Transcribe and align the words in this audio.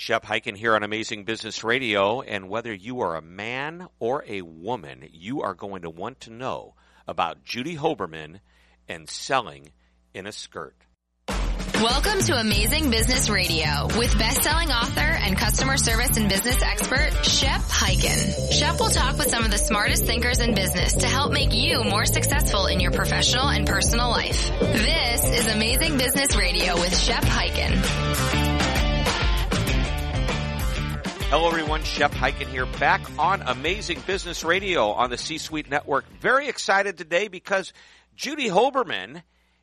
Shep 0.00 0.24
Hyken 0.24 0.56
here 0.56 0.74
on 0.74 0.82
Amazing 0.82 1.24
Business 1.24 1.62
Radio, 1.62 2.22
and 2.22 2.48
whether 2.48 2.72
you 2.72 3.02
are 3.02 3.16
a 3.16 3.22
man 3.22 3.86
or 3.98 4.24
a 4.26 4.40
woman, 4.40 5.06
you 5.12 5.42
are 5.42 5.52
going 5.52 5.82
to 5.82 5.90
want 5.90 6.20
to 6.20 6.32
know 6.32 6.74
about 7.06 7.44
Judy 7.44 7.76
Hoberman 7.76 8.40
and 8.88 9.10
selling 9.10 9.72
in 10.14 10.26
a 10.26 10.32
skirt. 10.32 10.74
Welcome 11.74 12.20
to 12.20 12.34
Amazing 12.34 12.90
Business 12.90 13.28
Radio 13.28 13.88
with 13.98 14.18
best-selling 14.18 14.70
author 14.70 15.00
and 15.00 15.36
customer 15.36 15.76
service 15.76 16.16
and 16.16 16.30
business 16.30 16.62
expert 16.62 17.10
Shep 17.26 17.60
Hyken. 17.60 18.52
Shep 18.52 18.80
will 18.80 18.88
talk 18.88 19.18
with 19.18 19.28
some 19.28 19.44
of 19.44 19.50
the 19.50 19.58
smartest 19.58 20.06
thinkers 20.06 20.40
in 20.40 20.54
business 20.54 20.94
to 20.94 21.06
help 21.08 21.30
make 21.30 21.52
you 21.52 21.84
more 21.84 22.06
successful 22.06 22.64
in 22.68 22.80
your 22.80 22.90
professional 22.90 23.48
and 23.48 23.66
personal 23.66 24.08
life. 24.08 24.48
This 24.60 25.24
is 25.40 25.46
Amazing 25.46 25.98
Business 25.98 26.34
Radio 26.36 26.80
with 26.80 26.98
Shep 26.98 27.22
Hyken. 27.22 28.29
Hello, 31.30 31.46
everyone. 31.46 31.84
Shep 31.84 32.10
Hyken 32.10 32.48
here, 32.48 32.66
back 32.66 33.00
on 33.16 33.40
Amazing 33.42 34.02
Business 34.04 34.42
Radio 34.42 34.90
on 34.90 35.10
the 35.10 35.16
C-Suite 35.16 35.70
Network. 35.70 36.04
Very 36.20 36.48
excited 36.48 36.98
today 36.98 37.28
because 37.28 37.72
Judy 38.16 38.48
Hoberman 38.48 39.22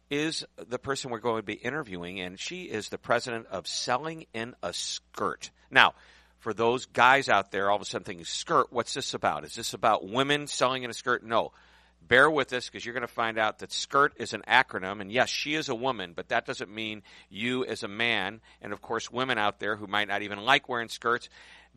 is 0.10 0.46
the 0.56 0.80
person 0.80 1.12
we're 1.12 1.20
going 1.20 1.40
to 1.40 1.46
be 1.46 1.56
interviewing, 1.56 2.22
and 2.22 2.40
she 2.40 2.64
is 2.64 2.88
the 2.88 2.98
president 2.98 3.48
of 3.48 3.68
Selling 3.68 4.28
in 4.34 4.56
a 4.64 4.72
Skirt. 4.72 5.52
Now, 5.70 5.94
for 6.40 6.54
those 6.54 6.86
guys 6.86 7.28
out 7.28 7.52
there, 7.52 7.70
all 7.70 7.76
of 7.76 7.82
a 7.82 7.86
sudden 7.86 8.06
thinking, 8.06 8.24
skirt, 8.24 8.68
what's 8.72 8.94
this 8.94 9.14
about? 9.14 9.44
Is 9.44 9.54
this 9.54 9.74
about 9.74 10.08
women 10.08 10.48
selling 10.48 10.84
in 10.84 10.90
a 10.90 10.94
skirt? 10.94 11.22
No. 11.22 11.52
Bear 12.02 12.30
with 12.30 12.54
us 12.54 12.68
because 12.68 12.86
you're 12.86 12.94
going 12.94 13.02
to 13.02 13.08
find 13.08 13.38
out 13.38 13.60
that 13.60 13.72
skirt 13.72 14.14
is 14.18 14.34
an 14.34 14.44
acronym. 14.48 15.02
And 15.02 15.12
yes, 15.12 15.30
she 15.30 15.56
is 15.56 15.68
a 15.68 15.76
woman, 15.76 16.14
but 16.16 16.30
that 16.30 16.46
doesn't 16.46 16.74
mean 16.74 17.04
you 17.30 17.66
as 17.66 17.84
a 17.84 17.88
man, 17.88 18.42
and 18.62 18.72
of 18.72 18.82
course, 18.82 19.12
women 19.12 19.38
out 19.38 19.60
there 19.60 19.76
who 19.76 19.88
might 19.88 20.08
not 20.08 20.22
even 20.22 20.40
like 20.40 20.70
wearing 20.70 20.90
skirts, 20.90 21.30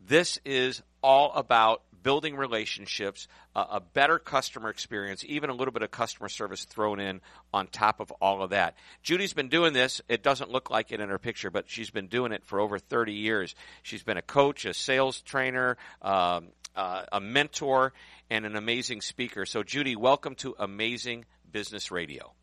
this 0.07 0.39
is 0.45 0.81
all 1.03 1.31
about 1.33 1.83
building 2.03 2.35
relationships, 2.35 3.27
a 3.55 3.79
better 3.79 4.19
customer 4.19 4.69
experience, 4.69 5.23
even 5.27 5.49
a 5.49 5.53
little 5.53 5.71
bit 5.71 5.81
of 5.81 5.91
customer 5.91 6.29
service 6.29 6.65
thrown 6.65 6.99
in 6.99 7.21
on 7.53 7.67
top 7.67 7.99
of 7.99 8.11
all 8.21 8.43
of 8.43 8.51
that. 8.51 8.75
Judy's 9.03 9.33
been 9.33 9.49
doing 9.49 9.73
this. 9.73 10.01
It 10.07 10.23
doesn't 10.23 10.51
look 10.51 10.69
like 10.69 10.91
it 10.91 10.99
in 10.99 11.09
her 11.09 11.19
picture, 11.19 11.49
but 11.49 11.69
she's 11.69 11.89
been 11.89 12.07
doing 12.07 12.31
it 12.31 12.43
for 12.45 12.59
over 12.59 12.79
30 12.79 13.13
years. 13.13 13.55
She's 13.83 14.03
been 14.03 14.17
a 14.17 14.21
coach, 14.21 14.65
a 14.65 14.73
sales 14.73 15.21
trainer, 15.21 15.77
um, 16.01 16.47
uh, 16.75 17.03
a 17.11 17.19
mentor, 17.19 17.93
and 18.29 18.45
an 18.45 18.55
amazing 18.55 19.01
speaker. 19.01 19.45
So, 19.45 19.63
Judy, 19.63 19.95
welcome 19.95 20.35
to 20.35 20.55
Amazing 20.57 21.25
Business 21.51 21.91
Radio. 21.91 22.33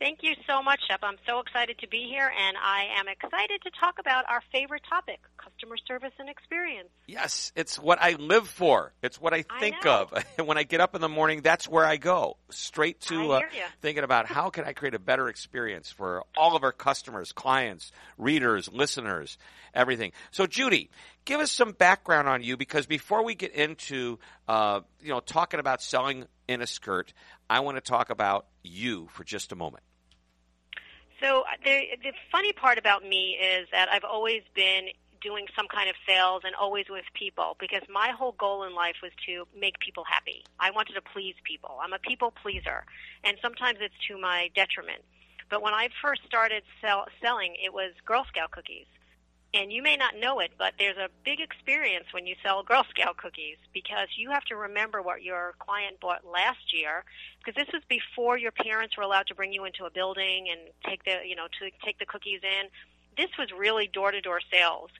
Thank 0.00 0.20
you 0.22 0.32
so 0.46 0.62
much, 0.62 0.80
Shep. 0.88 1.00
I'm 1.02 1.18
so 1.26 1.40
excited 1.40 1.78
to 1.80 1.86
be 1.86 2.08
here, 2.08 2.32
and 2.34 2.56
I 2.56 2.86
am 2.98 3.06
excited 3.06 3.60
to 3.64 3.70
talk 3.78 3.98
about 3.98 4.24
our 4.30 4.42
favorite 4.50 4.80
topic 4.88 5.20
customer 5.36 5.76
service 5.86 6.12
and 6.18 6.26
experience. 6.26 6.88
Yes, 7.06 7.52
it's 7.54 7.78
what 7.78 7.98
I 8.00 8.12
live 8.12 8.48
for. 8.48 8.94
It's 9.02 9.20
what 9.20 9.34
I 9.34 9.44
think 9.60 9.84
I 9.84 9.90
of. 9.90 10.24
when 10.46 10.56
I 10.56 10.62
get 10.62 10.80
up 10.80 10.94
in 10.94 11.02
the 11.02 11.08
morning, 11.10 11.42
that's 11.42 11.68
where 11.68 11.84
I 11.84 11.98
go. 11.98 12.38
Straight 12.48 12.98
to 13.02 13.32
uh, 13.32 13.40
thinking 13.82 14.02
about 14.02 14.24
how 14.24 14.48
can 14.48 14.64
I 14.64 14.72
create 14.72 14.94
a 14.94 14.98
better 14.98 15.28
experience 15.28 15.90
for 15.92 16.24
all 16.34 16.56
of 16.56 16.64
our 16.64 16.72
customers, 16.72 17.32
clients, 17.32 17.92
readers, 18.16 18.70
listeners, 18.72 19.36
everything. 19.74 20.12
So, 20.30 20.46
Judy, 20.46 20.88
give 21.26 21.40
us 21.40 21.52
some 21.52 21.72
background 21.72 22.26
on 22.26 22.42
you 22.42 22.56
because 22.56 22.86
before 22.86 23.22
we 23.22 23.34
get 23.34 23.52
into 23.52 24.18
uh, 24.48 24.80
you 25.02 25.10
know 25.10 25.20
talking 25.20 25.60
about 25.60 25.82
selling 25.82 26.24
in 26.48 26.62
a 26.62 26.66
skirt, 26.66 27.12
I 27.50 27.60
want 27.60 27.76
to 27.76 27.82
talk 27.82 28.08
about 28.08 28.46
you 28.62 29.08
for 29.12 29.24
just 29.24 29.52
a 29.52 29.56
moment. 29.56 29.82
So 31.20 31.42
uh, 31.42 31.44
the 31.64 31.82
the 32.02 32.12
funny 32.32 32.52
part 32.52 32.78
about 32.78 33.04
me 33.06 33.36
is 33.40 33.68
that 33.72 33.88
I've 33.92 34.04
always 34.04 34.42
been 34.54 34.88
doing 35.20 35.46
some 35.54 35.68
kind 35.68 35.90
of 35.90 35.96
sales 36.06 36.42
and 36.44 36.54
always 36.54 36.86
with 36.88 37.04
people 37.12 37.56
because 37.60 37.82
my 37.92 38.10
whole 38.10 38.32
goal 38.32 38.64
in 38.64 38.74
life 38.74 38.96
was 39.02 39.12
to 39.26 39.46
make 39.58 39.78
people 39.78 40.02
happy. 40.08 40.44
I 40.58 40.70
wanted 40.70 40.94
to 40.94 41.02
please 41.02 41.34
people. 41.44 41.78
I'm 41.82 41.92
a 41.92 41.98
people 41.98 42.32
pleaser, 42.42 42.84
and 43.22 43.36
sometimes 43.42 43.78
it's 43.80 43.94
to 44.08 44.18
my 44.18 44.50
detriment. 44.54 45.02
But 45.50 45.62
when 45.62 45.74
I 45.74 45.88
first 46.00 46.22
started 46.24 46.62
sell, 46.80 47.06
selling, 47.20 47.56
it 47.62 47.74
was 47.74 47.92
Girl 48.06 48.24
Scout 48.28 48.50
cookies. 48.52 48.86
And 49.52 49.72
you 49.72 49.82
may 49.82 49.96
not 49.96 50.14
know 50.16 50.38
it, 50.38 50.52
but 50.56 50.74
there's 50.78 50.96
a 50.96 51.08
big 51.24 51.40
experience 51.40 52.06
when 52.12 52.24
you 52.24 52.36
sell 52.40 52.62
Girl 52.62 52.84
Scout 52.88 53.16
cookies 53.16 53.56
because 53.74 54.06
you 54.16 54.30
have 54.30 54.44
to 54.44 54.54
remember 54.54 55.02
what 55.02 55.22
your 55.22 55.54
client 55.58 55.98
bought 55.98 56.24
last 56.24 56.72
year 56.72 57.04
because 57.38 57.56
this 57.56 57.72
was 57.72 57.82
before 57.88 58.38
your 58.38 58.52
parents 58.52 58.96
were 58.96 59.02
allowed 59.02 59.26
to 59.26 59.34
bring 59.34 59.52
you 59.52 59.64
into 59.64 59.86
a 59.86 59.90
building 59.90 60.46
and 60.50 60.60
take 60.86 61.02
the, 61.04 61.26
you 61.26 61.34
know, 61.34 61.48
to 61.58 61.70
take 61.84 61.98
the 61.98 62.06
cookies 62.06 62.40
in. 62.44 62.68
This 63.16 63.30
was 63.36 63.48
really 63.50 63.88
door-to-door 63.88 64.40
sales. 64.52 64.90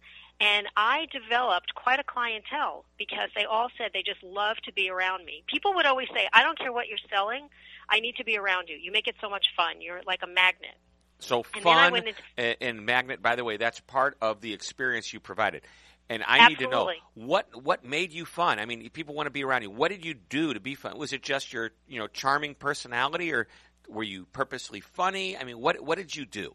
And 0.40 0.66
I 0.76 1.06
developed 1.12 1.74
quite 1.74 2.00
a 2.00 2.04
clientele 2.04 2.84
because 2.98 3.28
they 3.36 3.44
all 3.44 3.68
said 3.78 3.90
they 3.92 4.02
just 4.02 4.22
love 4.22 4.56
to 4.64 4.72
be 4.72 4.90
around 4.90 5.26
me. 5.26 5.44
People 5.46 5.74
would 5.74 5.86
always 5.86 6.08
say, 6.14 6.28
I 6.32 6.42
don't 6.42 6.58
care 6.58 6.72
what 6.72 6.88
you're 6.88 6.98
selling, 7.08 7.48
I 7.88 8.00
need 8.00 8.16
to 8.16 8.24
be 8.24 8.36
around 8.36 8.68
you. 8.68 8.76
You 8.76 8.90
make 8.90 9.06
it 9.06 9.16
so 9.20 9.28
much 9.28 9.46
fun. 9.56 9.80
You're 9.80 10.00
like 10.06 10.22
a 10.22 10.26
magnet. 10.26 10.76
So 11.22 11.44
And 11.54 11.62
fun 11.62 11.96
into- 11.96 12.62
and 12.62 12.86
magnet. 12.86 13.22
By 13.22 13.36
the 13.36 13.44
way, 13.44 13.56
that's 13.56 13.80
part 13.80 14.16
of 14.20 14.40
the 14.40 14.52
experience 14.52 15.12
you 15.12 15.20
provided. 15.20 15.62
And 16.08 16.24
I 16.26 16.48
need 16.48 16.58
to 16.58 16.68
know 16.68 16.90
what 17.14 17.62
what 17.62 17.84
made 17.84 18.12
you 18.12 18.24
fun. 18.24 18.58
I 18.58 18.64
mean, 18.66 18.88
people 18.90 19.14
want 19.14 19.26
to 19.28 19.30
be 19.30 19.44
around 19.44 19.62
you. 19.62 19.70
What 19.70 19.90
did 19.90 20.04
you 20.04 20.14
do 20.14 20.52
to 20.54 20.58
be 20.60 20.74
fun? 20.74 20.98
Was 20.98 21.12
it 21.12 21.22
just 21.22 21.52
your 21.52 21.70
you 21.86 22.00
know 22.00 22.08
charming 22.08 22.56
personality, 22.56 23.32
or 23.32 23.46
were 23.88 24.02
you 24.02 24.26
purposely 24.26 24.80
funny? 24.80 25.36
I 25.36 25.44
mean, 25.44 25.60
what 25.60 25.80
what 25.80 25.98
did 25.98 26.14
you 26.16 26.26
do? 26.26 26.54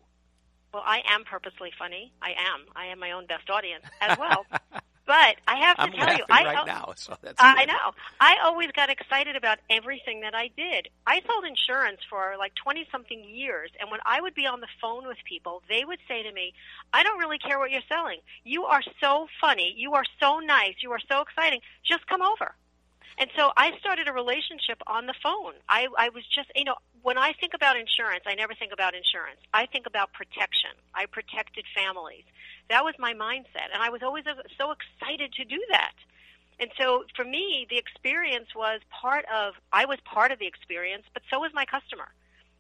Well, 0.74 0.84
I 0.86 1.04
am 1.08 1.24
purposely 1.24 1.72
funny. 1.80 2.12
I 2.22 2.32
am. 2.32 2.66
I 2.76 2.88
am 2.88 3.00
my 3.00 3.12
own 3.12 3.28
best 3.28 3.50
audience 3.50 3.86
as 4.02 4.18
well. 4.18 4.46
but 5.06 5.36
I 5.48 5.56
have 5.58 5.78
to 5.78 5.84
I'm 5.84 5.92
tell 5.92 6.18
you, 6.18 6.24
I 6.30 6.44
right 6.44 6.66
now, 6.66 6.94
so 6.96 7.16
that's 7.22 7.36
I 7.40 7.66
know. 7.66 7.94
I 8.20 8.38
always 8.44 8.72
got 8.72 8.90
excited 8.90 9.36
about 9.36 9.60
everything 9.70 10.22
that 10.22 10.34
I 10.34 10.50
did. 10.56 10.90
I 11.06 11.22
sold 11.28 11.46
insurance 11.46 12.00
for 12.10 12.36
like 12.38 12.54
20 12.56 12.88
something 12.92 13.24
years, 13.24 13.72
and 13.80 13.92
when 13.92 14.00
I 14.06 14.22
would 14.22 14.34
be 14.34 14.48
on 14.48 14.62
the 14.62 14.68
phone 14.82 15.08
with 15.08 15.18
people, 15.28 15.62
they 15.70 15.86
would 15.86 16.00
say 16.08 16.24
to 16.24 16.32
me, 16.32 16.54
I 16.92 17.04
don't 17.04 17.20
really 17.20 17.38
care 17.38 17.60
what 17.60 17.72
you're 17.72 17.82
selling. 17.88 18.20
You 18.44 18.66
are 18.66 18.82
so 19.00 19.28
funny. 19.40 19.74
You 19.78 19.94
are 19.94 20.06
so 20.20 20.40
nice. 20.40 20.76
You 20.82 20.92
are 20.92 21.02
so 21.08 21.22
exciting. 21.22 21.62
Just 21.84 22.08
come 22.08 22.22
over. 22.22 22.56
And 23.18 23.30
so 23.38 23.52
I 23.56 23.72
started 23.80 24.08
a 24.10 24.14
relationship 24.14 24.82
on 24.88 25.06
the 25.06 25.14
phone. 25.24 25.54
I, 25.70 25.88
I 25.98 26.10
was 26.10 26.26
just, 26.28 26.52
you 26.56 26.66
know, 26.66 26.76
when 27.02 27.18
I 27.18 27.32
think 27.34 27.54
about 27.54 27.78
insurance, 27.78 28.24
I 28.28 28.36
never 28.36 28.54
think 28.54 28.74
about 28.74 28.94
insurance. 28.94 29.40
I 29.54 29.68
think 29.68 29.86
about 29.86 30.12
protection. 30.12 30.72
I 30.94 31.06
protected 31.06 31.66
families. 31.74 32.26
That 32.70 32.84
was 32.84 32.96
my 33.00 33.14
mindset. 33.14 33.72
And 33.74 33.82
I 33.82 33.90
was 33.90 34.04
always 34.04 34.26
so 34.58 34.72
excited 34.72 35.32
to 35.34 35.46
do 35.46 35.64
that. 35.70 35.94
And 36.60 36.72
so 36.80 37.06
for 37.16 37.24
me, 37.24 37.68
the 37.70 37.78
experience 37.78 38.48
was 38.56 38.82
part 38.90 39.26
of, 39.34 39.54
I 39.72 39.86
was 39.86 40.00
part 40.04 40.32
of 40.32 40.40
the 40.40 40.48
experience, 40.48 41.04
but 41.14 41.24
so 41.30 41.40
was 41.40 41.52
my 41.54 41.66
customer. 41.66 42.10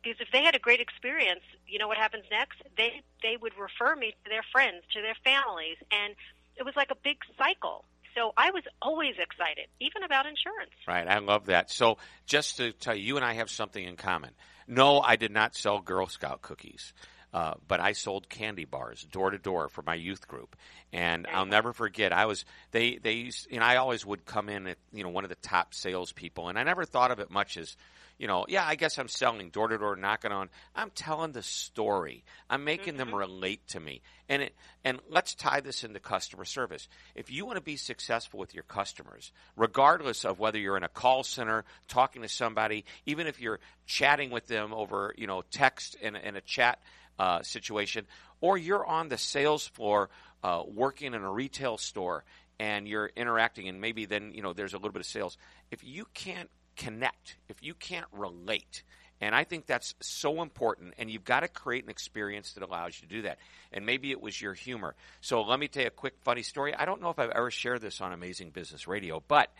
Because 0.03 0.21
if 0.21 0.31
they 0.31 0.43
had 0.43 0.55
a 0.55 0.59
great 0.59 0.79
experience, 0.79 1.41
you 1.67 1.79
know 1.79 1.87
what 1.87 1.97
happens 1.97 2.25
next? 2.29 2.61
They, 2.77 3.01
they 3.23 3.37
would 3.41 3.57
refer 3.57 3.95
me 3.95 4.11
to 4.23 4.29
their 4.29 4.43
friends, 4.51 4.83
to 4.93 5.01
their 5.01 5.15
families. 5.23 5.77
And 5.91 6.15
it 6.55 6.63
was 6.63 6.75
like 6.75 6.91
a 6.91 6.97
big 7.03 7.17
cycle. 7.37 7.83
So 8.15 8.31
I 8.37 8.51
was 8.51 8.63
always 8.81 9.15
excited, 9.19 9.67
even 9.81 10.03
about 10.03 10.25
insurance. 10.25 10.71
Right, 10.87 11.07
I 11.07 11.19
love 11.19 11.47
that. 11.47 11.69
So, 11.69 11.97
just 12.25 12.57
to 12.57 12.71
tell 12.71 12.95
you, 12.95 13.03
you 13.03 13.15
and 13.17 13.25
I 13.25 13.33
have 13.33 13.49
something 13.49 13.83
in 13.83 13.97
common. 13.97 14.31
No, 14.67 15.01
I 15.01 15.17
did 15.17 15.31
not 15.31 15.53
sell 15.53 15.79
Girl 15.81 16.07
Scout 16.07 16.41
cookies, 16.41 16.93
uh, 17.35 17.53
but 17.67 17.81
I 17.81 17.91
sold 17.91 18.29
candy 18.29 18.63
bars 18.63 19.05
door 19.11 19.31
to 19.31 19.37
door 19.37 19.67
for 19.67 19.81
my 19.81 19.95
youth 19.95 20.25
group. 20.25 20.55
And 20.93 21.27
I'll 21.33 21.45
never 21.45 21.73
forget. 21.73 22.13
I 22.13 22.27
was 22.27 22.45
they 22.71 22.95
they 22.95 23.11
used, 23.11 23.51
you 23.51 23.59
know 23.59 23.65
I 23.65 23.75
always 23.75 24.05
would 24.05 24.25
come 24.25 24.47
in 24.47 24.67
at 24.67 24.77
you 24.93 25.03
know 25.03 25.09
one 25.09 25.25
of 25.25 25.29
the 25.29 25.35
top 25.35 25.73
salespeople, 25.73 26.47
and 26.47 26.57
I 26.57 26.63
never 26.63 26.85
thought 26.85 27.11
of 27.11 27.19
it 27.19 27.29
much 27.29 27.57
as 27.57 27.75
you 28.17 28.27
know, 28.27 28.45
yeah, 28.47 28.65
I 28.65 28.75
guess 28.75 28.97
I'm 28.97 29.09
selling 29.09 29.49
door 29.49 29.67
to 29.67 29.77
door, 29.77 29.97
knocking 29.97 30.31
on. 30.31 30.49
I'm 30.73 30.89
telling 30.91 31.33
the 31.33 31.43
story. 31.43 32.23
I'm 32.49 32.63
making 32.63 32.95
them 32.95 33.13
relate 33.13 33.67
to 33.69 33.79
me. 33.79 34.01
And 34.29 34.43
it, 34.43 34.55
and 34.85 34.99
let's 35.09 35.35
tie 35.35 35.59
this 35.59 35.83
into 35.83 35.99
customer 35.99 36.45
service. 36.45 36.87
If 37.13 37.29
you 37.29 37.45
want 37.45 37.57
to 37.57 37.61
be 37.61 37.75
successful 37.75 38.39
with 38.39 38.53
your 38.53 38.63
customers, 38.63 39.33
regardless 39.57 40.23
of 40.23 40.39
whether 40.39 40.57
you're 40.57 40.77
in 40.77 40.83
a 40.83 40.89
call 40.89 41.23
center 41.23 41.65
talking 41.89 42.21
to 42.21 42.29
somebody, 42.29 42.85
even 43.05 43.27
if 43.27 43.41
you're 43.41 43.59
chatting 43.85 44.29
with 44.29 44.47
them 44.47 44.73
over, 44.73 45.13
you 45.17 45.27
know, 45.27 45.43
text 45.51 45.95
in, 45.95 46.15
in 46.15 46.37
a 46.37 46.41
chat 46.41 46.79
uh, 47.19 47.41
situation, 47.41 48.05
or 48.41 48.57
you're 48.57 48.85
on 48.85 49.09
the 49.09 49.17
sales 49.17 49.67
floor 49.67 50.09
uh, 50.43 50.63
working 50.65 51.13
in 51.13 51.23
a 51.23 51.31
retail 51.31 51.77
store 51.77 52.23
and 52.59 52.87
you're 52.87 53.11
interacting, 53.15 53.67
and 53.67 53.81
maybe 53.81 54.05
then 54.05 54.31
you 54.33 54.41
know 54.41 54.53
there's 54.53 54.73
a 54.73 54.77
little 54.77 54.91
bit 54.91 55.01
of 55.01 55.05
sales. 55.05 55.37
If 55.71 55.83
you 55.83 56.05
can't 56.13 56.49
connect, 56.75 57.37
if 57.49 57.61
you 57.61 57.73
can't 57.73 58.07
relate, 58.11 58.83
and 59.21 59.33
I 59.33 59.43
think 59.43 59.65
that's 59.65 59.95
so 60.01 60.41
important, 60.41 60.93
and 60.97 61.09
you've 61.09 61.23
got 61.23 61.41
to 61.41 61.47
create 61.47 61.83
an 61.83 61.89
experience 61.89 62.53
that 62.53 62.63
allows 62.63 62.99
you 62.99 63.07
to 63.07 63.13
do 63.15 63.21
that. 63.23 63.39
And 63.71 63.85
maybe 63.85 64.11
it 64.11 64.21
was 64.21 64.39
your 64.39 64.53
humor. 64.53 64.95
So 65.21 65.41
let 65.41 65.59
me 65.59 65.67
tell 65.67 65.83
you 65.83 65.87
a 65.87 65.91
quick 65.91 66.15
funny 66.23 66.43
story. 66.43 66.75
I 66.75 66.85
don't 66.85 67.01
know 67.01 67.09
if 67.09 67.19
I've 67.19 67.31
ever 67.31 67.49
shared 67.49 67.81
this 67.81 68.01
on 68.01 68.11
Amazing 68.11 68.49
Business 68.49 68.87
Radio, 68.87 69.23
but 69.27 69.51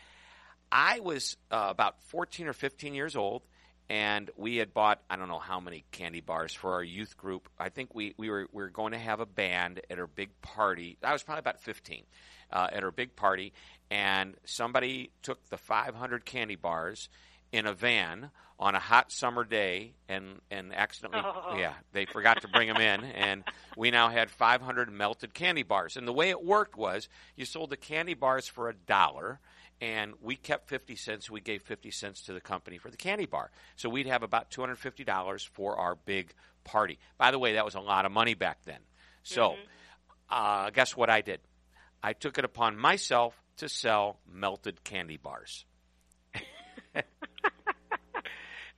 I 0.72 1.00
was 1.00 1.38
uh, 1.52 1.68
about 1.70 2.02
14 2.04 2.48
or 2.48 2.54
15 2.54 2.94
years 2.94 3.16
old, 3.16 3.44
and 3.90 4.30
we 4.36 4.58
had 4.58 4.74
bought 4.74 5.02
I 5.10 5.16
don't 5.16 5.28
know 5.28 5.40
how 5.40 5.60
many 5.60 5.84
candy 5.92 6.22
bars 6.22 6.54
for 6.54 6.74
our 6.74 6.84
youth 6.84 7.18
group. 7.18 7.50
I 7.60 7.70
think 7.70 7.94
we 7.94 8.14
we 8.18 8.30
were 8.30 8.48
we 8.52 8.64
were 8.64 8.70
going 8.70 8.94
to 8.94 9.00
have 9.00 9.20
a 9.20 9.26
band 9.26 9.82
at 9.90 10.00
our 10.00 10.08
big 10.08 10.30
party. 10.42 10.98
I 11.04 11.14
was 11.14 11.24
probably 11.24 11.40
about 11.40 11.60
fifteen 11.62 12.04
uh, 12.52 12.68
at 12.72 12.84
our 12.84 12.92
big 12.92 13.16
party, 13.16 13.54
and 13.92 14.36
somebody 14.46 15.12
took 15.22 15.44
the 15.50 15.58
500 15.58 16.26
candy 16.26 16.56
bars 16.56 17.10
in 17.52 17.66
a 17.66 17.74
van 17.74 18.32
on 18.60 18.74
a 18.74 18.80
hot 18.80 19.12
summer 19.12 19.44
day 19.44 19.94
and 20.08 20.40
and 20.50 20.74
accidentally 20.74 21.22
Oh. 21.26 21.56
yeah 21.58 21.74
they 21.92 22.06
forgot 22.06 22.42
to 22.42 22.48
bring 22.48 22.68
them 22.70 22.78
in 22.82 23.04
and 23.16 23.44
we 23.78 23.92
now 23.92 24.10
had 24.10 24.30
500 24.32 24.90
melted 24.92 25.34
candy 25.34 25.64
bars 25.64 25.98
and 25.98 26.08
the 26.08 26.14
way 26.14 26.30
it 26.30 26.44
worked 26.44 26.78
was 26.78 27.10
you 27.36 27.44
sold 27.46 27.70
the 27.70 27.78
candy 27.78 28.14
bars 28.14 28.48
for 28.48 28.70
a 28.70 28.74
dollar 28.74 29.40
and 29.82 30.14
we 30.22 30.36
kept 30.36 30.70
50 30.70 30.96
cents 30.96 31.30
we 31.30 31.42
gave 31.42 31.62
50 31.64 31.92
cents 31.92 32.22
to 32.24 32.34
the 32.34 32.42
company 32.42 32.78
for 32.78 32.90
the 32.90 32.98
candy 32.98 33.26
bar. 33.26 33.52
So 33.76 33.90
we'd 33.90 34.08
have 34.08 34.24
about 34.24 34.50
$250 34.52 35.48
for 35.50 35.78
our 35.78 35.96
big 35.96 36.34
party. 36.64 36.98
By 37.18 37.32
the 37.32 37.40
way 37.40 37.54
that 37.54 37.66
was 37.66 37.76
a 37.76 37.80
lot 37.82 38.06
of 38.06 38.12
money 38.12 38.34
back 38.34 38.60
then. 38.66 38.80
So 39.24 39.56
uh, 40.30 40.70
guess 40.72 40.96
what 40.96 41.10
i 41.10 41.22
did? 41.22 41.40
I 42.04 42.14
took 42.14 42.38
it 42.38 42.46
upon 42.46 42.78
myself 42.78 43.42
to 43.58 43.70
sell 43.70 44.20
melted 44.32 44.84
candy 44.84 45.18
bars. 45.18 45.66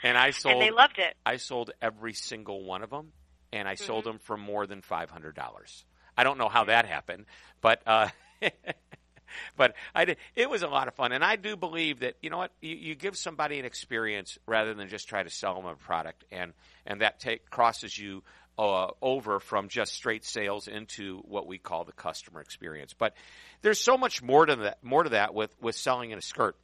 And 0.03 0.15
i 0.15 0.29
sold 0.29 0.53
and 0.53 0.61
they 0.61 0.69
loved 0.71 0.99
it. 0.99 1.15
I 1.25 1.37
sold 1.37 1.71
every 1.81 2.13
single 2.13 2.63
one 2.63 2.83
of 2.83 2.91
them, 2.91 3.13
and 3.51 3.67
I 3.67 3.73
sold 3.73 4.03
Mm-hmm. 4.03 4.09
them 4.11 4.19
for 4.19 4.37
more 4.37 4.67
than 4.67 4.81
five 4.83 5.09
hundred 5.09 5.35
dollars. 5.35 5.85
I 6.15 6.23
don't 6.23 6.37
know 6.37 6.49
how 6.49 6.65
that 6.65 6.85
happened, 6.85 7.25
but 7.61 7.81
uh, 7.87 8.09
but 9.57 9.75
I 9.93 10.05
did. 10.05 10.17
It 10.35 10.49
was 10.49 10.63
a 10.63 10.67
lot 10.67 10.87
of 10.87 10.95
fun, 10.95 11.11
and 11.11 11.23
I 11.23 11.35
do 11.35 11.55
believe 11.55 11.99
that 11.99 12.15
you 12.21 12.29
know 12.29 12.37
what 12.37 12.51
you, 12.61 12.75
you 12.75 12.95
give 12.95 13.17
somebody 13.17 13.59
an 13.59 13.65
experience 13.65 14.37
rather 14.45 14.73
than 14.73 14.89
just 14.89 15.07
try 15.07 15.23
to 15.23 15.29
sell 15.29 15.55
them 15.55 15.65
a 15.65 15.75
product, 15.75 16.23
and 16.31 16.53
and 16.85 17.01
that 17.01 17.19
take 17.19 17.49
crosses 17.49 17.97
you. 17.97 18.23
Uh, 18.59 18.89
over 19.03 19.39
from 19.39 19.67
just 19.67 19.93
straight 19.93 20.25
sales 20.25 20.67
into 20.67 21.19
what 21.25 21.45
we 21.45 21.59
call 21.59 21.83
the 21.83 21.91
customer 21.91 22.41
experience, 22.41 22.91
but 22.91 23.13
there's 23.61 23.79
so 23.79 23.99
much 23.99 24.23
more 24.23 24.47
to 24.47 24.55
that. 24.55 24.83
More 24.83 25.03
to 25.03 25.11
that 25.11 25.35
with 25.35 25.51
with 25.61 25.75
selling 25.75 26.09
in 26.09 26.17
a 26.17 26.23
skirt. 26.23 26.55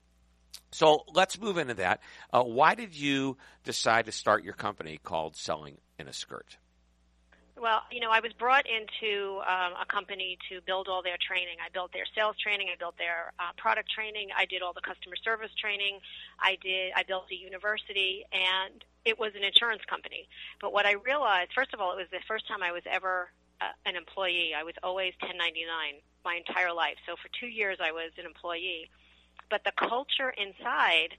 So 0.72 1.04
let's 1.14 1.40
move 1.40 1.58
into 1.60 1.76
that. 1.76 2.02
Uh, 2.32 2.42
why 2.42 2.74
did 2.74 2.96
you 2.96 3.38
decide 3.64 4.06
to 4.08 4.12
start 4.12 4.44
your 4.44 4.56
company 4.56 5.00
called 5.04 5.36
Selling 5.36 5.78
in 6.00 6.08
a 6.08 6.14
Skirt? 6.14 6.58
Well, 7.56 7.84
you 7.92 8.00
know, 8.00 8.10
I 8.10 8.20
was 8.20 8.34
brought 8.34 8.66
into 8.66 9.40
um, 9.46 9.74
a 9.80 9.86
company 9.88 10.38
to 10.50 10.60
build 10.66 10.88
all 10.88 11.04
their 11.04 11.18
training. 11.22 11.58
I 11.64 11.70
built 11.72 11.94
their 11.94 12.06
sales 12.16 12.36
training. 12.42 12.68
I 12.74 12.76
built 12.78 12.98
their 12.98 13.32
uh, 13.40 13.54
product 13.58 13.92
training. 13.92 14.30
I 14.36 14.46
did 14.46 14.64
all 14.64 14.74
the 14.74 14.82
customer 14.82 15.16
service 15.24 15.52
training. 15.60 16.00
I 16.40 16.58
did. 16.62 16.94
I 16.96 17.04
built 17.04 17.26
a 17.32 17.36
university, 17.36 18.26
and 18.34 18.84
it 19.06 19.20
was 19.20 19.34
an 19.36 19.44
insurance 19.44 19.84
company. 19.88 20.28
But 20.62 20.74
what 20.74 20.86
I 20.86 20.94
realized, 20.94 21.52
first 21.54 21.74
of 21.74 21.80
all, 21.80 21.94
it 21.94 21.98
was 21.98 22.10
the 22.12 22.26
first 22.28 22.48
time 22.48 22.64
I 22.64 22.72
was 22.72 22.84
ever 22.90 23.30
uh, 23.62 23.66
an 23.86 23.96
employee. 23.96 24.54
I 24.58 24.64
was 24.64 24.74
always 24.82 25.14
1099 25.22 26.02
my 26.26 26.36
entire 26.36 26.74
life. 26.74 26.98
So 27.06 27.16
for 27.16 27.30
two 27.40 27.48
years, 27.48 27.78
I 27.80 27.92
was 27.92 28.12
an 28.18 28.26
employee. 28.26 28.90
But 29.50 29.64
the 29.64 29.74
culture 29.78 30.34
inside 30.36 31.16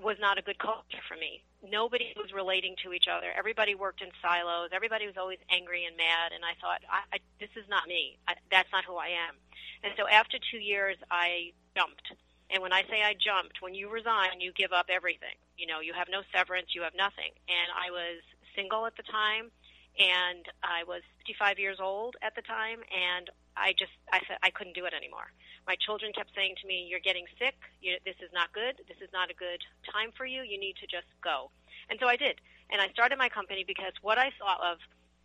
was 0.00 0.16
not 0.18 0.38
a 0.38 0.42
good 0.42 0.58
culture 0.58 1.04
for 1.06 1.16
me. 1.16 1.42
Nobody 1.70 2.12
was 2.16 2.32
relating 2.32 2.76
to 2.84 2.92
each 2.92 3.06
other. 3.08 3.32
Everybody 3.36 3.74
worked 3.74 4.02
in 4.02 4.08
silos. 4.20 4.70
Everybody 4.72 5.06
was 5.06 5.16
always 5.16 5.38
angry 5.50 5.84
and 5.84 5.96
mad. 5.96 6.32
And 6.34 6.44
I 6.44 6.54
thought, 6.60 6.80
I, 6.90 7.16
I, 7.16 7.18
this 7.40 7.50
is 7.56 7.68
not 7.68 7.88
me. 7.88 8.18
I, 8.28 8.34
that's 8.50 8.70
not 8.72 8.84
who 8.84 8.96
I 8.96 9.08
am. 9.08 9.34
And 9.82 9.92
so 9.96 10.08
after 10.08 10.38
two 10.38 10.58
years, 10.58 10.96
I 11.10 11.52
jumped. 11.76 12.12
And 12.50 12.62
when 12.62 12.72
I 12.72 12.82
say 12.88 13.02
I 13.02 13.14
jumped, 13.14 13.60
when 13.60 13.74
you 13.74 13.88
resign, 13.88 14.40
you 14.40 14.52
give 14.52 14.72
up 14.72 14.86
everything. 14.88 15.36
You 15.56 15.66
know, 15.66 15.80
you 15.80 15.92
have 15.92 16.08
no 16.10 16.22
severance, 16.34 16.74
you 16.74 16.82
have 16.82 16.94
nothing. 16.96 17.32
And 17.48 17.68
I 17.72 17.90
was 17.90 18.20
single 18.54 18.86
at 18.86 18.96
the 18.96 19.02
time, 19.02 19.50
and 19.98 20.44
I 20.62 20.84
was 20.84 21.02
55 21.26 21.58
years 21.58 21.78
old 21.80 22.16
at 22.22 22.34
the 22.34 22.42
time, 22.42 22.80
and 22.90 23.30
I 23.56 23.72
just 23.78 23.92
I 24.12 24.20
said 24.26 24.38
I 24.42 24.50
couldn't 24.50 24.74
do 24.74 24.84
it 24.84 24.94
anymore. 24.94 25.30
My 25.66 25.76
children 25.76 26.12
kept 26.12 26.34
saying 26.34 26.56
to 26.60 26.66
me, 26.66 26.86
"You're 26.88 27.00
getting 27.00 27.26
sick. 27.38 27.56
You, 27.80 27.96
this 28.04 28.16
is 28.20 28.32
not 28.32 28.52
good. 28.52 28.80
This 28.88 28.98
is 29.00 29.10
not 29.12 29.30
a 29.30 29.34
good 29.34 29.62
time 29.90 30.12
for 30.12 30.26
you. 30.26 30.42
You 30.42 30.58
need 30.58 30.76
to 30.76 30.86
just 30.86 31.06
go." 31.22 31.50
And 31.88 31.98
so 32.00 32.06
I 32.06 32.16
did, 32.16 32.40
and 32.70 32.80
I 32.80 32.88
started 32.88 33.18
my 33.18 33.28
company 33.28 33.64
because 33.64 33.92
what 34.02 34.18
I 34.18 34.30
thought 34.38 34.60
of, 34.62 34.78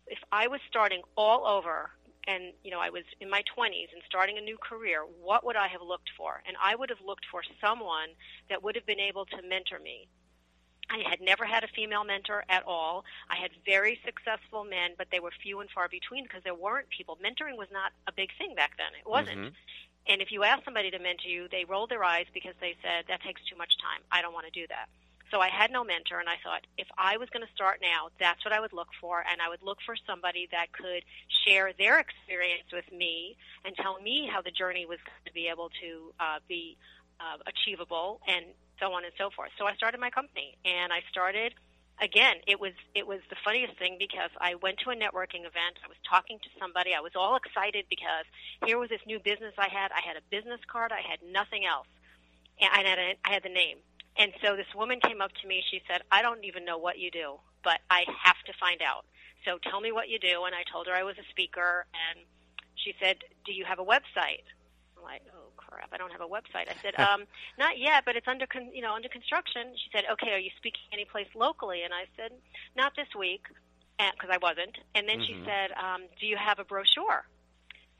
if 0.06 0.18
I 0.32 0.46
was 0.48 0.60
starting 0.68 1.02
all 1.16 1.46
over, 1.46 1.90
and 2.26 2.52
you 2.62 2.70
know 2.70 2.80
I 2.80 2.90
was 2.90 3.04
in 3.20 3.30
my 3.30 3.42
20s 3.56 3.92
and 3.92 4.02
starting 4.06 4.38
a 4.38 4.40
new 4.40 4.58
career, 4.58 5.02
what 5.22 5.44
would 5.44 5.56
I 5.56 5.68
have 5.68 5.82
looked 5.82 6.10
for? 6.16 6.42
And 6.46 6.56
I 6.62 6.74
would 6.74 6.90
have 6.90 7.00
looked 7.04 7.26
for 7.30 7.42
someone 7.60 8.10
that 8.48 8.62
would 8.62 8.76
have 8.76 8.86
been 8.86 9.00
able 9.00 9.26
to 9.26 9.42
mentor 9.42 9.78
me. 9.78 10.08
I 10.90 11.08
had 11.08 11.20
never 11.20 11.44
had 11.44 11.62
a 11.62 11.68
female 11.68 12.02
mentor 12.02 12.44
at 12.48 12.64
all. 12.66 13.04
I 13.28 13.36
had 13.36 13.52
very 13.64 14.00
successful 14.04 14.64
men, 14.64 14.94
but 14.98 15.06
they 15.12 15.20
were 15.20 15.30
few 15.30 15.60
and 15.60 15.70
far 15.70 15.88
between 15.88 16.24
because 16.24 16.42
there 16.42 16.54
weren't 16.54 16.88
people. 16.90 17.16
Mentoring 17.22 17.56
was 17.56 17.68
not 17.70 17.92
a 18.08 18.12
big 18.12 18.30
thing 18.36 18.56
back 18.56 18.76
then. 18.76 18.92
It 18.98 19.06
wasn't. 19.06 19.38
Mhm. 19.38 19.54
And 20.08 20.20
if 20.20 20.32
you 20.32 20.42
ask 20.44 20.64
somebody 20.64 20.90
to 20.90 20.98
mentor 20.98 21.28
you, 21.28 21.48
they 21.50 21.64
rolled 21.64 21.90
their 21.90 22.02
eyes 22.02 22.26
because 22.32 22.54
they 22.60 22.74
said, 22.82 23.04
that 23.08 23.22
takes 23.22 23.40
too 23.48 23.56
much 23.56 23.72
time. 23.80 24.02
I 24.10 24.22
don't 24.22 24.32
want 24.32 24.46
to 24.46 24.52
do 24.52 24.66
that. 24.68 24.88
So 25.30 25.38
I 25.38 25.48
had 25.48 25.70
no 25.70 25.84
mentor, 25.84 26.18
and 26.18 26.28
I 26.28 26.34
thought, 26.42 26.66
if 26.76 26.88
I 26.98 27.16
was 27.16 27.30
going 27.30 27.46
to 27.46 27.52
start 27.54 27.78
now, 27.80 28.08
that's 28.18 28.44
what 28.44 28.52
I 28.52 28.58
would 28.58 28.72
look 28.72 28.88
for, 29.00 29.22
and 29.30 29.40
I 29.40 29.48
would 29.48 29.62
look 29.62 29.78
for 29.86 29.94
somebody 30.04 30.48
that 30.50 30.72
could 30.72 31.04
share 31.46 31.70
their 31.78 32.00
experience 32.00 32.66
with 32.72 32.90
me 32.90 33.36
and 33.64 33.76
tell 33.76 34.00
me 34.00 34.28
how 34.32 34.42
the 34.42 34.50
journey 34.50 34.86
was 34.86 34.98
going 35.06 35.22
to 35.26 35.32
be 35.32 35.46
able 35.46 35.70
to 35.80 36.12
uh, 36.18 36.38
be 36.48 36.76
uh, 37.20 37.38
achievable, 37.46 38.20
and 38.26 38.44
so 38.80 38.92
on 38.92 39.04
and 39.04 39.12
so 39.16 39.30
forth. 39.30 39.50
So 39.56 39.66
I 39.66 39.74
started 39.74 40.00
my 40.00 40.10
company, 40.10 40.56
and 40.64 40.92
I 40.92 41.02
started 41.12 41.54
again, 42.00 42.36
it 42.46 42.58
was 42.58 42.72
it 42.94 43.06
was 43.06 43.20
the 43.28 43.36
funniest 43.44 43.78
thing 43.78 43.96
because 43.98 44.30
I 44.40 44.54
went 44.56 44.78
to 44.84 44.90
a 44.90 44.96
networking 44.96 45.44
event. 45.46 45.78
I 45.84 45.88
was 45.88 46.00
talking 46.08 46.38
to 46.38 46.50
somebody. 46.58 46.94
I 46.94 47.00
was 47.00 47.12
all 47.14 47.36
excited 47.36 47.84
because 47.88 48.24
here 48.64 48.78
was 48.78 48.88
this 48.88 49.04
new 49.06 49.20
business 49.20 49.54
I 49.58 49.68
had. 49.68 49.92
I 49.92 50.00
had 50.00 50.16
a 50.16 50.24
business 50.30 50.60
card. 50.66 50.92
I 50.92 51.02
had 51.06 51.20
nothing 51.22 51.64
else, 51.64 51.86
and 52.60 52.70
I 52.72 52.88
had 52.88 52.98
a, 52.98 53.14
I 53.24 53.32
had 53.32 53.42
the 53.44 53.52
name. 53.52 53.78
And 54.16 54.32
so 54.42 54.56
this 54.56 54.68
woman 54.74 55.00
came 55.00 55.20
up 55.20 55.30
to 55.42 55.46
me. 55.46 55.62
She 55.70 55.82
said, 55.86 56.02
"I 56.10 56.22
don't 56.22 56.44
even 56.44 56.64
know 56.64 56.78
what 56.78 56.98
you 56.98 57.10
do, 57.10 57.38
but 57.62 57.80
I 57.90 58.04
have 58.24 58.40
to 58.46 58.52
find 58.58 58.82
out. 58.82 59.04
So 59.44 59.58
tell 59.58 59.80
me 59.80 59.92
what 59.92 60.08
you 60.08 60.18
do." 60.18 60.44
And 60.44 60.54
I 60.54 60.64
told 60.70 60.86
her 60.88 60.94
I 60.94 61.04
was 61.04 61.16
a 61.18 61.26
speaker, 61.30 61.86
and 61.92 62.24
she 62.74 62.94
said, 63.00 63.18
"Do 63.44 63.52
you 63.52 63.64
have 63.64 63.78
a 63.78 63.84
website?" 63.84 64.48
I'm 64.96 65.04
like, 65.04 65.22
"Oh 65.32 65.49
crap, 65.70 65.90
I 65.92 65.96
don't 65.96 66.12
have 66.12 66.20
a 66.20 66.28
website." 66.28 66.68
I 66.68 66.76
said, 66.82 66.94
"Um, 66.98 67.26
not 67.58 67.78
yet, 67.78 68.04
but 68.04 68.16
it's 68.16 68.28
under 68.28 68.46
con- 68.46 68.74
you 68.74 68.82
know 68.82 68.94
under 68.94 69.08
construction." 69.08 69.74
She 69.76 69.90
said, 69.92 70.04
"Okay, 70.12 70.32
are 70.32 70.38
you 70.38 70.50
speaking 70.56 70.82
any 70.92 71.04
place 71.04 71.28
locally?" 71.34 71.82
And 71.82 71.94
I 71.94 72.06
said, 72.16 72.32
"Not 72.76 72.96
this 72.96 73.08
week," 73.16 73.46
because 73.98 74.30
I 74.30 74.38
wasn't. 74.38 74.78
And 74.94 75.08
then 75.08 75.20
she 75.24 75.34
Mhm. 75.34 75.44
said, 75.44 75.72
um, 75.72 76.08
"Do 76.18 76.26
you 76.26 76.36
have 76.36 76.58
a 76.58 76.64
brochure?" 76.64 77.26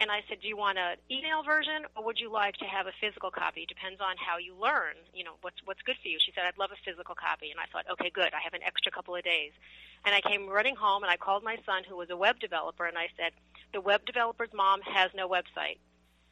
And 0.01 0.11
I 0.11 0.23
said, 0.29 0.41
"Do 0.41 0.49
you 0.49 0.57
want 0.57 0.79
an 0.79 0.97
email 1.11 1.43
version, 1.43 1.85
or 1.95 2.03
would 2.05 2.19
you 2.19 2.31
like 2.31 2.57
to 2.57 2.65
have 2.65 2.87
a 2.87 2.93
physical 2.93 3.31
copy? 3.31 3.67
Depends 3.67 4.01
on 4.01 4.17
how 4.17 4.39
you 4.39 4.55
learn. 4.55 4.97
You 5.13 5.25
know 5.25 5.37
what's 5.43 5.61
what's 5.67 5.83
good 5.83 5.99
for 6.01 6.09
you." 6.09 6.19
She 6.19 6.33
said, 6.33 6.47
"I'd 6.47 6.57
love 6.57 6.73
a 6.73 6.77
physical 6.77 7.15
copy." 7.15 7.51
And 7.51 7.61
I 7.61 7.67
thought, 7.67 7.87
"Okay, 7.91 8.09
good. 8.09 8.33
I 8.33 8.41
have 8.41 8.55
an 8.55 8.63
extra 8.63 8.91
couple 8.91 9.15
of 9.15 9.23
days." 9.23 9.53
And 10.07 10.15
I 10.15 10.23
came 10.23 10.49
running 10.49 10.75
home, 10.75 11.03
and 11.03 11.13
I 11.13 11.19
called 11.19 11.43
my 11.45 11.59
son, 11.67 11.85
who 11.85 11.97
was 11.97 12.09
a 12.09 12.17
web 12.17 12.41
developer, 12.41 12.87
and 12.87 12.97
I 12.97 13.11
said, 13.19 13.35
"The 13.75 13.83
web 13.83 14.07
developer's 14.07 14.55
mom 14.55 14.81
has 14.81 15.13
no 15.13 15.29
website. 15.29 15.77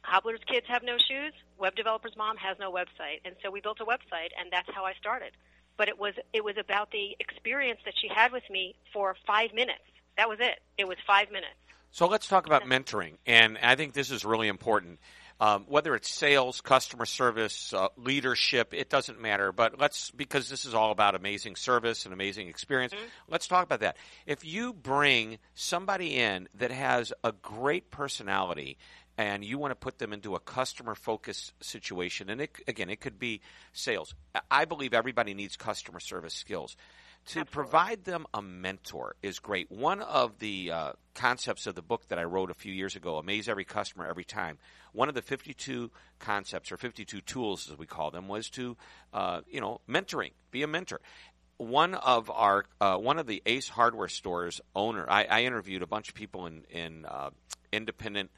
Cobbler's 0.03 0.41
kids 0.47 0.65
have 0.67 0.83
no 0.83 0.97
shoes. 0.97 1.33
Web 1.57 1.75
developer's 1.75 2.15
mom 2.17 2.37
has 2.37 2.57
no 2.59 2.71
website." 2.71 3.21
And 3.25 3.35
so 3.43 3.51
we 3.51 3.61
built 3.61 3.79
a 3.81 3.85
website, 3.85 4.31
and 4.39 4.51
that's 4.51 4.69
how 4.73 4.85
I 4.85 4.93
started. 4.93 5.31
But 5.77 5.87
it 5.87 5.97
was 5.97 6.13
it 6.33 6.43
was 6.43 6.55
about 6.57 6.91
the 6.91 7.15
experience 7.19 7.79
that 7.85 7.93
she 8.01 8.07
had 8.07 8.31
with 8.31 8.43
me 8.49 8.75
for 8.93 9.15
five 9.25 9.53
minutes. 9.53 9.83
That 10.17 10.29
was 10.29 10.39
it. 10.41 10.59
It 10.77 10.87
was 10.87 10.97
five 11.07 11.31
minutes. 11.31 11.55
So 11.91 12.07
let's 12.07 12.27
talk 12.27 12.45
about 12.45 12.63
mentoring, 12.63 13.13
and 13.25 13.57
I 13.63 13.75
think 13.75 13.93
this 13.93 14.11
is 14.11 14.23
really 14.23 14.47
important. 14.47 14.99
Um, 15.41 15.63
whether 15.69 15.95
it's 15.95 16.13
sales, 16.13 16.59
customer 16.59 17.05
service, 17.05 17.73
uh, 17.73 17.87
leadership, 17.95 18.73
it 18.73 18.89
doesn't 18.89 19.21
matter. 19.21 19.53
But 19.53 19.79
let's 19.79 20.11
because 20.11 20.49
this 20.49 20.65
is 20.65 20.73
all 20.73 20.91
about 20.91 21.15
amazing 21.15 21.55
service 21.55 22.03
and 22.03 22.13
amazing 22.13 22.49
experience. 22.49 22.93
Let's 23.29 23.47
talk 23.47 23.63
about 23.63 23.79
that. 23.79 23.95
If 24.25 24.43
you 24.43 24.73
bring 24.73 25.39
somebody 25.55 26.17
in 26.17 26.49
that 26.55 26.71
has 26.71 27.13
a 27.23 27.31
great 27.31 27.89
personality 27.89 28.77
and 29.19 29.43
you 29.43 29.57
want 29.57 29.71
to 29.71 29.75
put 29.75 29.99
them 29.99 30.13
into 30.13 30.35
a 30.35 30.39
customer 30.39 30.95
focused 30.95 31.51
situation, 31.61 32.29
and 32.29 32.39
it, 32.39 32.51
again, 32.69 32.89
it 32.89 33.01
could 33.01 33.19
be 33.19 33.41
sales. 33.73 34.15
I 34.49 34.63
believe 34.63 34.93
everybody 34.93 35.33
needs 35.33 35.57
customer 35.57 35.99
service 35.99 36.33
skills 36.33 36.77
to 37.25 37.43
provide 37.43 38.05
them 38.05 38.25
a 38.33 38.41
mentor 38.41 39.17
is 39.21 39.39
great. 39.39 39.69
One 39.69 40.01
of 40.01 40.39
the 40.39 40.71
uh, 40.71 40.91
concepts 41.15 41.67
of 41.67 41.75
the 41.75 41.81
book 41.81 42.07
that 42.07 42.17
I 42.17 42.23
wrote 42.23 42.49
a 42.49 42.53
few 42.53 42.71
years 42.71 42.95
ago, 42.95 43.17
Amaze 43.17 43.49
Every 43.49 43.65
Customer 43.65 44.07
Every 44.07 44.23
Time, 44.23 44.57
one 44.93 45.09
of 45.09 45.15
the 45.15 45.21
52 45.21 45.91
concepts 46.19 46.71
or 46.71 46.77
52 46.77 47.19
tools, 47.19 47.69
as 47.69 47.77
we 47.77 47.85
call 47.85 48.11
them, 48.11 48.29
was 48.29 48.49
to, 48.51 48.77
uh, 49.13 49.41
you 49.51 49.59
know, 49.59 49.81
mentoring, 49.87 50.31
be 50.49 50.63
a 50.63 50.67
mentor. 50.67 51.01
One 51.57 51.93
of 51.93 52.31
our, 52.31 52.63
uh, 52.79 52.95
one 52.95 53.19
of 53.19 53.27
the 53.27 53.43
Ace 53.45 53.67
Hardware 53.67 54.07
stores 54.07 54.61
owner, 54.73 55.05
I, 55.09 55.25
I 55.25 55.43
interviewed 55.43 55.81
a 55.81 55.87
bunch 55.87 56.07
of 56.07 56.15
people 56.15 56.45
in, 56.45 56.63
in 56.71 57.05
uh, 57.05 57.31
independent 57.73 58.31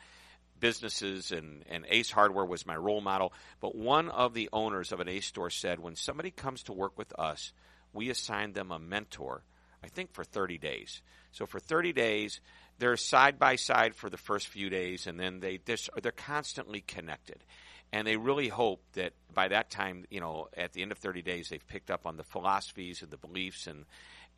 businesses 0.61 1.33
and, 1.33 1.65
and 1.69 1.85
Ace 1.89 2.09
Hardware 2.09 2.45
was 2.45 2.65
my 2.65 2.77
role 2.77 3.01
model. 3.01 3.33
But 3.59 3.75
one 3.75 4.07
of 4.09 4.33
the 4.33 4.47
owners 4.53 4.93
of 4.93 5.01
an 5.01 5.09
Ace 5.09 5.25
store 5.25 5.49
said, 5.49 5.79
when 5.79 5.97
somebody 5.97 6.31
comes 6.31 6.63
to 6.63 6.73
work 6.73 6.97
with 6.97 7.11
us, 7.19 7.51
we 7.91 8.09
assign 8.09 8.53
them 8.53 8.71
a 8.71 8.79
mentor, 8.79 9.43
I 9.83 9.89
think 9.89 10.13
for 10.13 10.23
30 10.23 10.57
days. 10.57 11.01
So 11.33 11.45
for 11.45 11.59
30 11.59 11.91
days, 11.91 12.39
they're 12.77 12.95
side 12.95 13.37
by 13.37 13.57
side 13.57 13.95
for 13.95 14.09
the 14.09 14.17
first 14.17 14.47
few 14.47 14.69
days, 14.69 15.07
and 15.07 15.19
then 15.19 15.39
they 15.39 15.59
they're 15.65 16.11
constantly 16.11 16.81
connected. 16.81 17.43
And 17.93 18.07
they 18.07 18.15
really 18.15 18.47
hope 18.47 18.81
that 18.93 19.11
by 19.33 19.49
that 19.49 19.69
time, 19.69 20.05
you 20.09 20.21
know, 20.21 20.47
at 20.55 20.71
the 20.71 20.81
end 20.81 20.93
of 20.93 20.97
30 20.97 21.21
days, 21.21 21.49
they've 21.49 21.67
picked 21.67 21.91
up 21.91 22.05
on 22.05 22.15
the 22.15 22.23
philosophies 22.23 23.01
and 23.01 23.11
the 23.11 23.17
beliefs 23.17 23.67
and 23.67 23.85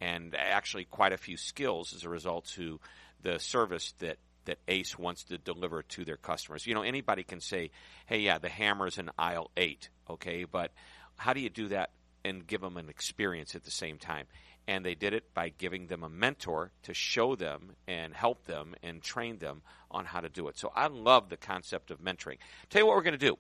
and 0.02 0.36
actually 0.36 0.86
quite 0.86 1.14
a 1.14 1.18
few 1.18 1.38
skills 1.38 1.94
as 1.94 2.04
a 2.04 2.10
result 2.10 2.46
to 2.46 2.80
the 3.22 3.40
service 3.40 3.94
that 4.00 4.18
that 4.46 4.60
Ace 4.68 4.98
wants 4.98 5.24
to 5.26 5.38
deliver 5.38 5.84
to 5.84 6.06
their 6.06 6.18
customers. 6.18 6.66
You 6.66 6.74
know, 6.74 6.82
anybody 6.82 7.24
can 7.24 7.40
say, 7.40 7.72
"Hey, 8.06 8.20
yeah, 8.20 8.38
the 8.38 8.50
hammer's 8.50 8.98
in 8.98 9.10
aisle 9.18 9.52
8." 9.58 9.90
Okay, 10.10 10.44
but 10.46 10.72
how 11.18 11.34
do 11.34 11.40
you 11.40 11.50
do 11.50 11.70
that 11.70 11.92
and 12.26 12.46
give 12.46 12.62
them 12.62 12.78
an 12.78 12.90
experience 12.90 13.56
at 13.56 13.64
the 13.64 13.72
same 13.72 13.98
time? 13.98 14.28
And 14.68 14.86
they 14.86 14.96
did 14.96 15.14
it 15.14 15.34
by 15.34 15.50
giving 15.50 15.88
them 15.88 16.04
a 16.04 16.10
mentor 16.10 16.72
to 16.84 16.94
show 16.94 17.36
them 17.36 17.76
and 17.88 18.14
help 18.14 18.46
them 18.46 18.76
and 18.82 19.02
train 19.02 19.38
them 19.40 19.62
on 19.92 20.06
how 20.06 20.22
to 20.22 20.30
do 20.30 20.48
it. 20.48 20.58
So 20.58 20.72
I 20.74 20.88
love 20.88 21.30
the 21.30 21.38
concept 21.38 21.92
of 21.92 22.00
mentoring. 22.00 22.38
Tell 22.70 22.82
you 22.82 22.86
what 22.86 22.96
we're 22.96 23.04
going 23.04 23.20
to 23.20 23.30
do. 23.30 23.38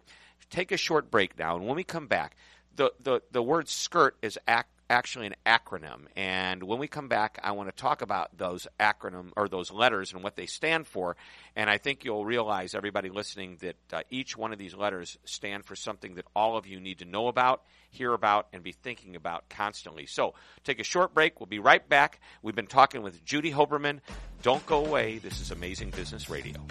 Take 0.50 0.72
a 0.72 0.78
short 0.78 1.10
break 1.10 1.40
now, 1.40 1.56
and 1.56 1.66
when 1.66 1.78
we 1.78 1.84
come 1.84 2.08
back, 2.08 2.36
the, 2.76 2.92
the, 3.02 3.22
the 3.32 3.42
word 3.42 3.70
skirt 3.70 4.18
is 4.22 4.38
act, 4.48 4.70
actually 4.94 5.28
an 5.28 5.36
acronym. 5.46 6.06
And 6.16 6.64
when 6.64 6.80
we 6.80 6.88
come 6.88 7.10
back, 7.10 7.40
I 7.44 7.52
want 7.52 7.68
to 7.68 7.76
talk 7.76 8.02
about 8.02 8.38
those 8.38 8.68
acronym 8.80 9.32
or 9.36 9.50
those 9.50 9.72
letters 9.72 10.14
and 10.14 10.24
what 10.24 10.36
they 10.36 10.46
stand 10.46 10.88
for. 10.88 11.18
And 11.56 11.70
I 11.70 11.78
think 11.78 12.06
you'll 12.06 12.24
realize, 12.24 12.76
everybody 12.76 13.10
listening, 13.10 13.58
that 13.62 13.76
uh, 13.92 14.02
each 14.10 14.38
one 14.38 14.54
of 14.54 14.60
these 14.60 14.76
letters 14.76 15.18
stand 15.26 15.66
for 15.66 15.76
something 15.76 16.16
that 16.16 16.26
all 16.36 16.56
of 16.56 16.68
you 16.68 16.80
need 16.80 17.00
to 17.00 17.06
know 17.06 17.28
about, 17.28 17.64
hear 17.90 18.14
about, 18.14 18.48
and 18.54 18.64
be 18.64 18.72
thinking 18.72 19.16
about 19.16 19.50
constantly. 19.50 20.06
So 20.06 20.36
take 20.64 20.80
a 20.80 20.84
short 20.84 21.14
break. 21.14 21.40
We'll 21.40 21.48
be 21.48 21.60
right 21.60 21.88
back. 21.90 22.22
We've 22.42 22.56
been 22.56 22.68
talking 22.68 23.02
with 23.02 23.26
Judy 23.26 23.52
Hoberman. 23.52 24.00
Don't 24.44 24.66
go 24.66 24.86
away. 24.86 25.18
This 25.18 25.42
is 25.42 25.52
Amazing 25.52 25.90
Business 25.90 26.30
Radio. 26.30 26.66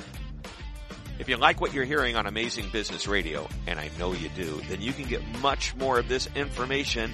If 1.18 1.28
you 1.28 1.36
like 1.36 1.60
what 1.60 1.74
you're 1.74 1.84
hearing 1.84 2.16
on 2.16 2.26
Amazing 2.26 2.70
Business 2.70 3.06
Radio, 3.06 3.48
and 3.66 3.78
I 3.78 3.90
know 3.98 4.12
you 4.12 4.28
do, 4.30 4.60
then 4.68 4.80
you 4.80 4.92
can 4.92 5.04
get 5.04 5.22
much 5.40 5.76
more 5.76 5.98
of 5.98 6.08
this 6.08 6.28
information 6.34 7.12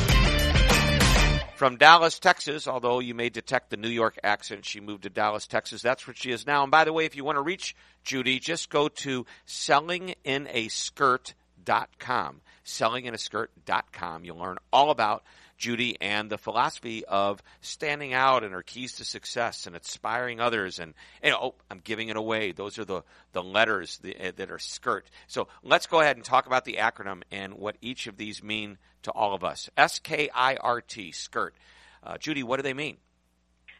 From 1.56 1.76
Dallas, 1.76 2.18
Texas, 2.18 2.66
although 2.68 3.00
you 3.00 3.14
may 3.14 3.28
detect 3.30 3.70
the 3.70 3.76
New 3.76 3.88
York 3.88 4.16
accent, 4.22 4.64
she 4.64 4.80
moved 4.80 5.02
to 5.02 5.10
Dallas, 5.10 5.48
Texas. 5.48 5.82
That's 5.82 6.06
where 6.06 6.14
she 6.14 6.30
is 6.30 6.46
now. 6.46 6.62
And 6.62 6.70
by 6.70 6.84
the 6.84 6.92
way, 6.92 7.04
if 7.04 7.16
you 7.16 7.24
want 7.24 7.36
to 7.36 7.42
reach 7.42 7.74
Judy, 8.04 8.38
just 8.38 8.70
go 8.70 8.88
to 8.88 9.26
sellinginaskirt.com. 9.46 12.40
Sellinginaskirt.com. 12.64 14.24
You'll 14.24 14.38
learn 14.38 14.58
all 14.72 14.90
about 14.90 15.24
Judy 15.58 15.96
and 16.00 16.30
the 16.30 16.38
philosophy 16.38 17.04
of 17.04 17.42
standing 17.60 18.14
out 18.14 18.44
and 18.44 18.54
her 18.54 18.62
keys 18.62 18.94
to 18.94 19.04
success 19.04 19.66
and 19.66 19.74
inspiring 19.74 20.40
others. 20.40 20.78
And, 20.78 20.94
know, 21.30 21.38
oh, 21.40 21.54
I'm 21.70 21.80
giving 21.82 22.08
it 22.08 22.16
away. 22.16 22.52
Those 22.52 22.78
are 22.78 22.84
the, 22.84 23.02
the 23.32 23.42
letters 23.42 24.00
eh, 24.04 24.32
that 24.36 24.50
are 24.50 24.58
skirt. 24.58 25.06
So 25.26 25.48
let's 25.62 25.86
go 25.86 26.00
ahead 26.00 26.16
and 26.16 26.24
talk 26.24 26.46
about 26.46 26.64
the 26.64 26.74
acronym 26.74 27.22
and 27.30 27.54
what 27.54 27.76
each 27.82 28.06
of 28.06 28.16
these 28.16 28.42
mean 28.42 28.78
to 29.02 29.10
all 29.10 29.34
of 29.34 29.44
us. 29.44 29.68
S 29.76 29.98
K 29.98 30.30
I 30.34 30.56
R 30.56 30.80
T, 30.80 31.12
skirt. 31.12 31.54
Uh, 32.02 32.16
Judy, 32.16 32.42
what 32.42 32.56
do 32.56 32.62
they 32.62 32.74
mean? 32.74 32.96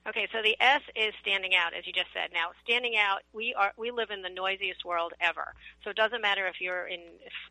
Okay, 0.09 0.27
so 0.33 0.41
the 0.41 0.57
S 0.59 0.81
is 0.97 1.13
standing 1.21 1.55
out, 1.55 1.75
as 1.75 1.87
you 1.87 1.93
just 1.93 2.09
said. 2.15 2.31
Now, 2.33 2.53
standing 2.65 2.97
out, 2.97 3.21
we 3.35 3.53
are 3.53 3.75
we 3.77 3.91
live 3.91 4.09
in 4.11 4.23
the 4.23 4.31
noisiest 4.31 4.83
world 4.83 5.13
ever. 5.21 5.53
So 5.85 5.91
it 5.91 5.97
doesn't 5.97 6.23
matter 6.23 6.47
if 6.47 6.63
you're 6.63 6.87
in 6.87 7.01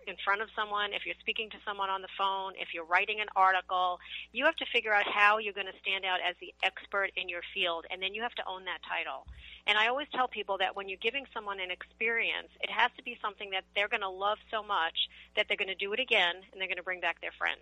in 0.08 0.16
front 0.26 0.42
of 0.42 0.50
someone, 0.56 0.92
if 0.92 1.06
you're 1.06 1.20
speaking 1.20 1.52
to 1.52 1.58
someone 1.64 1.92
on 1.92 2.02
the 2.02 2.08
phone, 2.18 2.54
if 2.58 2.74
you're 2.74 2.86
writing 2.86 3.20
an 3.20 3.28
article, 3.36 4.00
you 4.32 4.44
have 4.46 4.56
to 4.56 4.66
figure 4.74 4.92
out 4.92 5.06
how 5.08 5.38
you're 5.38 5.54
going 5.54 5.68
to 5.68 5.80
stand 5.82 6.04
out 6.04 6.20
as 6.28 6.36
the 6.42 6.52
expert 6.64 7.12
in 7.16 7.30
your 7.30 7.42
field, 7.54 7.86
and 7.92 8.02
then 8.02 8.16
you 8.16 8.24
have 8.24 8.34
to 8.36 8.44
own 8.48 8.66
that 8.66 8.80
title. 8.82 9.28
And 9.68 9.78
I 9.78 9.88
always 9.88 10.08
tell 10.16 10.28
people 10.28 10.58
that 10.58 10.76
when 10.76 10.90
you're 10.90 10.98
giving 10.98 11.28
someone 11.36 11.60
an 11.60 11.70
experience, 11.70 12.50
it 12.62 12.72
has 12.72 12.90
to 12.98 13.04
be 13.04 13.20
something 13.22 13.52
that 13.52 13.66
they're 13.76 13.90
going 13.90 14.02
to 14.02 14.10
love 14.10 14.40
so 14.50 14.64
much 14.64 15.10
that 15.36 15.46
they're 15.48 15.58
going 15.58 15.68
to 15.68 15.76
do 15.76 15.94
it 15.94 16.00
again 16.00 16.36
and 16.52 16.60
they're 16.60 16.68
going 16.68 16.78
to 16.78 16.84
bring 16.84 17.02
back 17.02 17.22
their 17.22 17.36
friends. 17.38 17.62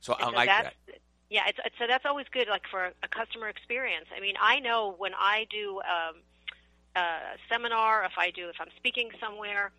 So 0.00 0.14
I 0.18 0.30
like 0.30 0.48
that 0.48 0.74
yeah, 1.32 1.48
it's, 1.48 1.58
it's, 1.64 1.74
so 1.78 1.86
that's 1.88 2.04
always 2.04 2.26
good, 2.30 2.46
like 2.48 2.64
for 2.70 2.92
a 3.02 3.08
customer 3.08 3.48
experience. 3.48 4.06
I 4.14 4.20
mean, 4.20 4.34
I 4.40 4.60
know 4.60 4.94
when 4.98 5.12
I 5.18 5.46
do 5.48 5.80
um, 5.80 6.16
a 6.94 7.38
seminar, 7.50 8.04
if 8.04 8.12
I 8.18 8.30
do, 8.30 8.50
if 8.50 8.56
I'm 8.60 8.68
speaking 8.76 9.08
somewhere, 9.18 9.72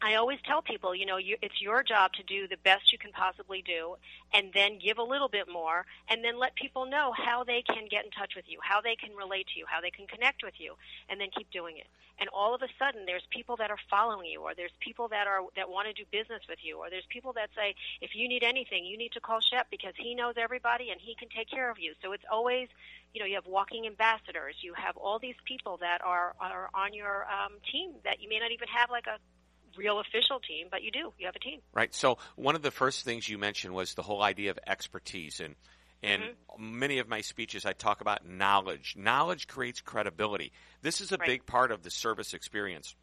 I 0.00 0.14
always 0.14 0.38
tell 0.46 0.62
people, 0.62 0.94
you 0.94 1.06
know, 1.06 1.16
you, 1.16 1.36
it's 1.42 1.60
your 1.60 1.82
job 1.82 2.12
to 2.14 2.22
do 2.22 2.46
the 2.46 2.56
best 2.62 2.92
you 2.92 2.98
can 2.98 3.12
possibly 3.12 3.62
do, 3.62 3.96
and 4.32 4.50
then 4.54 4.78
give 4.78 4.98
a 4.98 5.02
little 5.02 5.28
bit 5.28 5.48
more, 5.50 5.86
and 6.08 6.22
then 6.24 6.38
let 6.38 6.54
people 6.54 6.86
know 6.86 7.12
how 7.16 7.44
they 7.44 7.62
can 7.62 7.88
get 7.90 8.04
in 8.04 8.10
touch 8.12 8.34
with 8.36 8.44
you, 8.48 8.58
how 8.62 8.80
they 8.80 8.94
can 8.94 9.14
relate 9.16 9.48
to 9.54 9.58
you, 9.58 9.66
how 9.66 9.80
they 9.80 9.90
can 9.90 10.06
connect 10.06 10.42
with 10.44 10.54
you, 10.58 10.74
and 11.08 11.20
then 11.20 11.28
keep 11.36 11.50
doing 11.50 11.78
it. 11.78 11.86
And 12.20 12.28
all 12.30 12.54
of 12.54 12.62
a 12.62 12.68
sudden, 12.78 13.06
there's 13.06 13.26
people 13.30 13.56
that 13.56 13.70
are 13.70 13.78
following 13.90 14.26
you, 14.26 14.42
or 14.42 14.54
there's 14.54 14.74
people 14.80 15.08
that 15.08 15.26
are 15.26 15.42
that 15.56 15.68
want 15.70 15.86
to 15.86 15.92
do 15.92 16.02
business 16.10 16.42
with 16.48 16.58
you, 16.62 16.78
or 16.78 16.90
there's 16.90 17.06
people 17.08 17.32
that 17.34 17.50
say, 17.54 17.74
if 18.00 18.14
you 18.14 18.28
need 18.28 18.42
anything, 18.42 18.84
you 18.84 18.98
need 18.98 19.12
to 19.12 19.20
call 19.20 19.40
Shep 19.40 19.68
because 19.70 19.94
he 19.96 20.14
knows 20.14 20.34
everybody 20.36 20.90
and 20.90 21.00
he 21.00 21.14
can 21.14 21.28
take 21.28 21.48
care 21.48 21.70
of 21.70 21.78
you. 21.78 21.94
So 22.02 22.12
it's 22.12 22.24
always 22.30 22.68
you 23.14 23.20
know, 23.20 23.26
you 23.26 23.36
have 23.36 23.46
walking 23.46 23.86
ambassadors. 23.86 24.56
You 24.60 24.74
have 24.74 24.96
all 24.96 25.18
these 25.18 25.34
people 25.44 25.78
that 25.78 26.02
are 26.04 26.34
are 26.40 26.68
on 26.74 26.92
your 26.92 27.26
um, 27.26 27.54
team 27.72 27.92
that 28.04 28.20
you 28.20 28.28
may 28.28 28.38
not 28.38 28.52
even 28.52 28.68
have 28.68 28.90
like 28.90 29.06
a 29.06 29.18
real 29.76 30.00
official 30.00 30.40
team, 30.46 30.68
but 30.70 30.82
you 30.82 30.90
do. 30.90 31.12
You 31.18 31.26
have 31.26 31.36
a 31.36 31.40
team. 31.40 31.60
Right. 31.72 31.94
So 31.94 32.18
one 32.36 32.54
of 32.54 32.62
the 32.62 32.70
first 32.70 33.04
things 33.04 33.28
you 33.28 33.38
mentioned 33.38 33.74
was 33.74 33.94
the 33.94 34.02
whole 34.02 34.22
idea 34.22 34.50
of 34.50 34.58
expertise 34.66 35.40
and 35.40 35.54
in 36.02 36.20
mm-hmm. 36.20 36.78
many 36.78 36.98
of 36.98 37.08
my 37.08 37.20
speeches, 37.22 37.66
I 37.66 37.72
talk 37.72 38.00
about 38.00 38.28
knowledge. 38.28 38.94
Knowledge 38.96 39.48
creates 39.48 39.80
credibility. 39.80 40.52
This 40.80 41.00
is 41.00 41.10
a 41.10 41.16
right. 41.16 41.26
big 41.26 41.46
part 41.46 41.72
of 41.72 41.82
the 41.82 41.90
service 41.90 42.34
experience. 42.34 42.94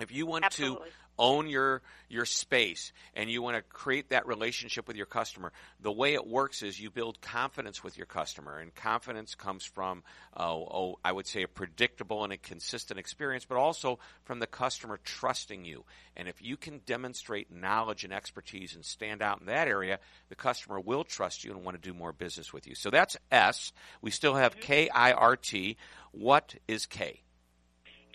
If 0.00 0.12
you 0.12 0.26
want 0.26 0.44
Absolutely. 0.44 0.88
to 0.88 0.94
own 1.20 1.48
your 1.48 1.82
your 2.08 2.24
space 2.24 2.92
and 3.14 3.30
you 3.30 3.42
want 3.42 3.54
to 3.54 3.62
create 3.62 4.08
that 4.08 4.26
relationship 4.26 4.88
with 4.88 4.96
your 4.96 5.06
customer 5.06 5.52
the 5.78 5.92
way 5.92 6.14
it 6.14 6.26
works 6.26 6.62
is 6.62 6.80
you 6.80 6.90
build 6.90 7.20
confidence 7.20 7.84
with 7.84 7.96
your 7.96 8.06
customer 8.06 8.58
and 8.58 8.74
confidence 8.74 9.34
comes 9.34 9.62
from 9.62 10.02
uh, 10.34 10.50
oh, 10.50 10.98
i 11.04 11.12
would 11.12 11.26
say 11.26 11.42
a 11.42 11.48
predictable 11.48 12.24
and 12.24 12.32
a 12.32 12.38
consistent 12.38 12.98
experience 12.98 13.44
but 13.44 13.58
also 13.58 13.98
from 14.24 14.38
the 14.38 14.46
customer 14.46 14.98
trusting 15.04 15.64
you. 15.64 15.84
And 16.16 16.26
if 16.26 16.42
you 16.42 16.56
can 16.56 16.80
demonstrate 16.86 17.52
knowledge 17.52 18.04
and 18.04 18.12
expertise 18.12 18.74
and 18.74 18.84
stand 18.84 19.22
out 19.22 19.40
in 19.40 19.46
that 19.46 19.68
area 19.68 19.98
the 20.30 20.34
customer 20.34 20.80
will 20.80 21.04
trust 21.04 21.44
you 21.44 21.52
and 21.52 21.64
want 21.64 21.80
to 21.80 21.88
do 21.88 21.96
more 21.96 22.12
business 22.12 22.52
with 22.52 22.66
you. 22.66 22.74
So 22.74 22.88
that's 22.90 23.16
s. 23.30 23.72
We 24.00 24.10
still 24.10 24.34
have 24.34 24.52
mm-hmm. 24.52 24.62
k-i-r-t 24.62 25.76
what 26.12 26.54
is 26.66 26.86
k 26.86 27.22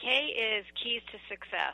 k 0.06 0.30
is 0.38 0.66
keys 0.78 1.02
to 1.12 1.18
success 1.28 1.74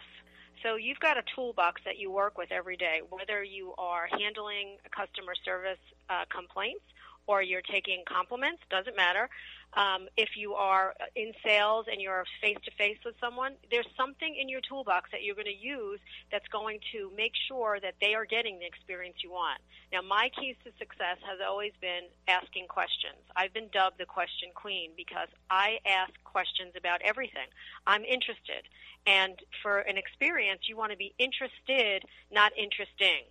so 0.63 0.75
you've 0.75 0.99
got 0.99 1.17
a 1.17 1.23
toolbox 1.35 1.81
that 1.85 1.97
you 1.97 2.11
work 2.11 2.37
with 2.37 2.51
every 2.51 2.77
day, 2.77 3.01
whether 3.09 3.43
you 3.43 3.73
are 3.77 4.07
handling 4.07 4.77
customer 4.95 5.33
service 5.43 5.81
uh, 6.09 6.25
complaints 6.29 6.83
or 7.27 7.41
you're 7.41 7.63
taking 7.63 8.03
compliments, 8.07 8.61
doesn't 8.69 8.95
matter. 8.95 9.29
Um, 9.73 10.07
if 10.17 10.35
you 10.35 10.53
are 10.53 10.93
in 11.15 11.31
sales 11.45 11.85
and 11.89 12.01
you're 12.01 12.25
face 12.41 12.57
to 12.65 12.71
face 12.71 12.97
with 13.05 13.15
someone, 13.21 13.53
there's 13.69 13.87
something 13.95 14.35
in 14.35 14.49
your 14.49 14.59
toolbox 14.61 15.11
that 15.11 15.23
you're 15.23 15.35
going 15.35 15.45
to 15.45 15.55
use 15.55 15.99
that's 16.31 16.47
going 16.49 16.79
to 16.91 17.11
make 17.15 17.33
sure 17.47 17.79
that 17.81 17.95
they 18.01 18.13
are 18.13 18.25
getting 18.25 18.59
the 18.59 18.65
experience 18.65 19.17
you 19.23 19.31
want. 19.31 19.61
Now, 19.93 20.01
my 20.01 20.29
keys 20.37 20.55
to 20.65 20.71
success 20.77 21.17
has 21.23 21.39
always 21.45 21.71
been 21.79 22.03
asking 22.27 22.67
questions. 22.67 23.19
I've 23.35 23.53
been 23.53 23.69
dubbed 23.71 23.97
the 23.97 24.05
question 24.05 24.49
queen 24.53 24.91
because 24.97 25.29
I 25.49 25.79
ask 25.85 26.11
questions 26.23 26.73
about 26.75 27.01
everything. 27.01 27.47
I'm 27.87 28.03
interested. 28.03 28.67
And 29.07 29.39
for 29.63 29.79
an 29.79 29.97
experience, 29.97 30.63
you 30.67 30.75
want 30.75 30.91
to 30.91 30.97
be 30.97 31.13
interested, 31.17 32.03
not 32.31 32.51
interesting. 32.57 33.23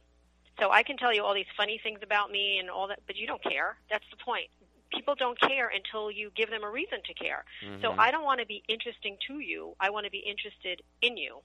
So 0.58 0.70
I 0.70 0.82
can 0.82 0.96
tell 0.96 1.14
you 1.14 1.22
all 1.22 1.34
these 1.34 1.52
funny 1.56 1.80
things 1.82 2.00
about 2.02 2.30
me 2.30 2.58
and 2.58 2.68
all 2.68 2.88
that, 2.88 3.00
but 3.06 3.16
you 3.16 3.26
don't 3.26 3.42
care. 3.42 3.76
That's 3.88 4.04
the 4.10 4.22
point 4.22 4.48
people 4.90 5.14
don't 5.14 5.38
care 5.40 5.68
until 5.68 6.10
you 6.10 6.30
give 6.36 6.50
them 6.50 6.62
a 6.64 6.70
reason 6.70 6.98
to 7.06 7.14
care. 7.14 7.44
Mm-hmm. 7.64 7.82
So 7.82 7.92
I 7.92 8.10
don't 8.10 8.24
want 8.24 8.40
to 8.40 8.46
be 8.46 8.62
interesting 8.68 9.16
to 9.28 9.38
you. 9.40 9.74
I 9.80 9.90
want 9.90 10.04
to 10.06 10.10
be 10.10 10.18
interested 10.18 10.82
in 11.02 11.16
you. 11.16 11.38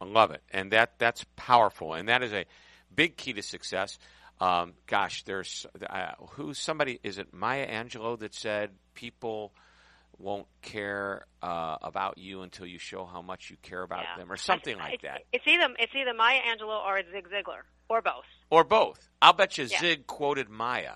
I 0.00 0.04
love 0.04 0.30
it, 0.32 0.42
and 0.50 0.72
that 0.72 0.98
that's 0.98 1.24
powerful, 1.36 1.94
and 1.94 2.08
that 2.08 2.22
is 2.22 2.32
a 2.32 2.44
big 2.94 3.16
key 3.16 3.32
to 3.34 3.42
success. 3.42 3.98
Um, 4.40 4.72
gosh, 4.88 5.22
there's 5.22 5.66
uh, 5.88 6.12
who 6.30 6.54
somebody 6.54 6.98
is 7.04 7.18
it 7.18 7.32
Maya 7.32 7.66
Angelou 7.68 8.18
that 8.18 8.34
said 8.34 8.70
people 8.94 9.52
won't 10.18 10.46
care 10.60 11.24
uh, 11.42 11.76
about 11.82 12.18
you 12.18 12.42
until 12.42 12.66
you 12.66 12.78
show 12.78 13.04
how 13.04 13.22
much 13.22 13.50
you 13.50 13.56
care 13.62 13.82
about 13.82 14.02
Yeah. 14.02 14.16
them, 14.18 14.32
or 14.32 14.36
something 14.36 14.76
I- 14.76 14.82
like 14.84 14.94
it's, 14.94 15.02
that, 15.04 15.22
It's 15.32 15.46
either 15.46 15.68
it's 15.78 15.92
either 15.94 16.14
Maya 16.14 16.40
Angelou 16.40 16.84
or 16.84 17.00
Zig 17.12 17.28
Ziglar 17.28 17.62
or 17.88 18.02
both. 18.02 18.24
or 18.50 18.64
both. 18.64 19.08
I'll 19.20 19.32
bet 19.34 19.56
you 19.58 19.64
Yeah. 19.64 19.78
Zig 19.80 20.06
quoted 20.08 20.48
Maya. 20.48 20.94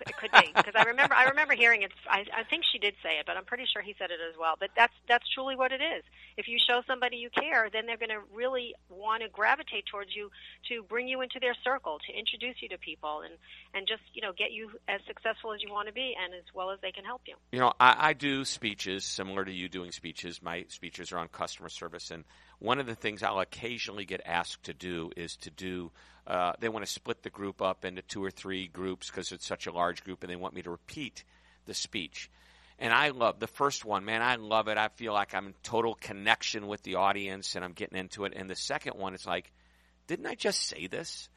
It 0.00 0.16
could 0.16 0.30
be 0.30 0.52
because 0.54 0.74
I 0.76 0.84
remember 0.84 1.14
I 1.14 1.24
remember 1.24 1.54
hearing 1.54 1.82
it. 1.82 1.90
I, 2.08 2.24
I 2.36 2.44
think 2.44 2.64
she 2.70 2.78
did 2.78 2.94
say 3.02 3.18
it, 3.18 3.26
but 3.26 3.36
I'm 3.36 3.44
pretty 3.44 3.64
sure 3.72 3.82
he 3.82 3.94
said 3.98 4.10
it 4.10 4.20
as 4.22 4.38
well. 4.38 4.54
But 4.58 4.70
that's 4.76 4.92
that's 5.08 5.24
truly 5.34 5.56
what 5.56 5.72
it 5.72 5.80
is. 5.80 6.04
If 6.36 6.46
you 6.46 6.58
show 6.58 6.82
somebody 6.86 7.16
you 7.16 7.30
care, 7.30 7.68
then 7.72 7.86
they're 7.86 7.96
going 7.96 8.10
to 8.10 8.22
really 8.32 8.74
want 8.88 9.22
to 9.22 9.28
gravitate 9.28 9.86
towards 9.86 10.14
you 10.14 10.30
to 10.68 10.82
bring 10.84 11.08
you 11.08 11.20
into 11.20 11.40
their 11.40 11.54
circle, 11.64 11.98
to 12.06 12.16
introduce 12.16 12.62
you 12.62 12.68
to 12.68 12.78
people, 12.78 13.22
and 13.24 13.34
and 13.74 13.88
just 13.88 14.02
you 14.14 14.22
know 14.22 14.32
get 14.32 14.52
you 14.52 14.70
as 14.86 15.00
successful 15.06 15.52
as 15.52 15.62
you 15.62 15.72
want 15.72 15.88
to 15.88 15.94
be, 15.94 16.14
and 16.22 16.32
as 16.34 16.44
well 16.54 16.70
as 16.70 16.78
they 16.80 16.92
can 16.92 17.04
help 17.04 17.22
you. 17.26 17.34
You 17.50 17.60
know, 17.60 17.72
I, 17.80 18.10
I 18.10 18.12
do 18.12 18.44
speeches 18.44 19.04
similar 19.04 19.44
to 19.44 19.52
you 19.52 19.68
doing 19.68 19.90
speeches. 19.90 20.40
My 20.40 20.64
speeches 20.68 21.12
are 21.12 21.18
on 21.18 21.28
customer 21.28 21.68
service, 21.68 22.10
and 22.10 22.24
one 22.60 22.78
of 22.78 22.86
the 22.86 22.94
things 22.94 23.22
I'll 23.22 23.40
occasionally 23.40 24.04
get 24.04 24.20
asked 24.24 24.64
to 24.64 24.74
do 24.74 25.10
is 25.16 25.36
to 25.38 25.50
do. 25.50 25.90
Uh, 26.28 26.52
they 26.60 26.68
want 26.68 26.84
to 26.84 26.92
split 26.92 27.22
the 27.22 27.30
group 27.30 27.62
up 27.62 27.86
into 27.86 28.02
two 28.02 28.22
or 28.22 28.30
three 28.30 28.68
groups 28.68 29.10
because 29.10 29.32
it's 29.32 29.46
such 29.46 29.66
a 29.66 29.72
large 29.72 30.04
group, 30.04 30.22
and 30.22 30.30
they 30.30 30.36
want 30.36 30.54
me 30.54 30.60
to 30.62 30.70
repeat 30.70 31.24
the 31.64 31.72
speech. 31.72 32.30
And 32.78 32.92
I 32.92 33.08
love 33.08 33.40
the 33.40 33.46
first 33.46 33.84
one, 33.84 34.04
man. 34.04 34.20
I 34.20 34.36
love 34.36 34.68
it. 34.68 34.76
I 34.76 34.88
feel 34.88 35.14
like 35.14 35.34
I'm 35.34 35.46
in 35.46 35.54
total 35.62 35.94
connection 35.94 36.66
with 36.66 36.82
the 36.82 36.96
audience, 36.96 37.56
and 37.56 37.64
I'm 37.64 37.72
getting 37.72 37.98
into 37.98 38.24
it. 38.26 38.34
And 38.36 38.48
the 38.48 38.54
second 38.54 38.98
one, 38.98 39.14
it's 39.14 39.26
like, 39.26 39.50
didn't 40.06 40.26
I 40.26 40.34
just 40.34 40.60
say 40.60 40.86
this? 40.86 41.30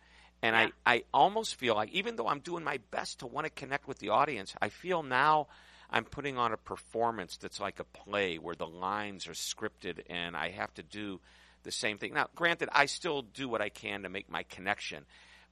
And 0.43 0.55
Yeah. 0.55 0.69
I, 0.85 0.95
I 0.95 1.03
almost 1.13 1.55
feel 1.55 1.73
like, 1.75 1.91
even 1.91 2.15
though 2.17 2.27
I'm 2.27 2.39
doing 2.39 2.63
my 2.63 2.79
best 2.91 3.19
to 3.19 3.27
want 3.27 3.45
to 3.45 3.49
connect 3.49 3.87
with 3.87 3.99
the 3.99 4.09
audience, 4.09 4.53
I 4.61 4.69
feel 4.69 5.03
now 5.03 5.47
I'm 5.89 6.03
putting 6.03 6.37
on 6.37 6.51
a 6.51 6.57
performance 6.57 7.37
that's 7.37 7.59
like 7.59 7.79
a 7.79 7.83
play 7.83 8.37
where 8.37 8.55
the 8.55 8.67
lines 8.67 9.27
are 9.27 9.33
scripted 9.33 10.01
and 10.09 10.35
I 10.35 10.49
have 10.49 10.73
to 10.75 10.83
do 10.83 11.19
the 11.63 11.71
same 11.71 11.97
thing. 11.97 12.13
Now, 12.13 12.27
granted, 12.35 12.69
I 12.71 12.85
still 12.85 13.21
do 13.21 13.47
what 13.47 13.61
I 13.61 13.69
can 13.69 14.03
to 14.03 14.09
make 14.09 14.29
my 14.29 14.43
connection, 14.43 15.05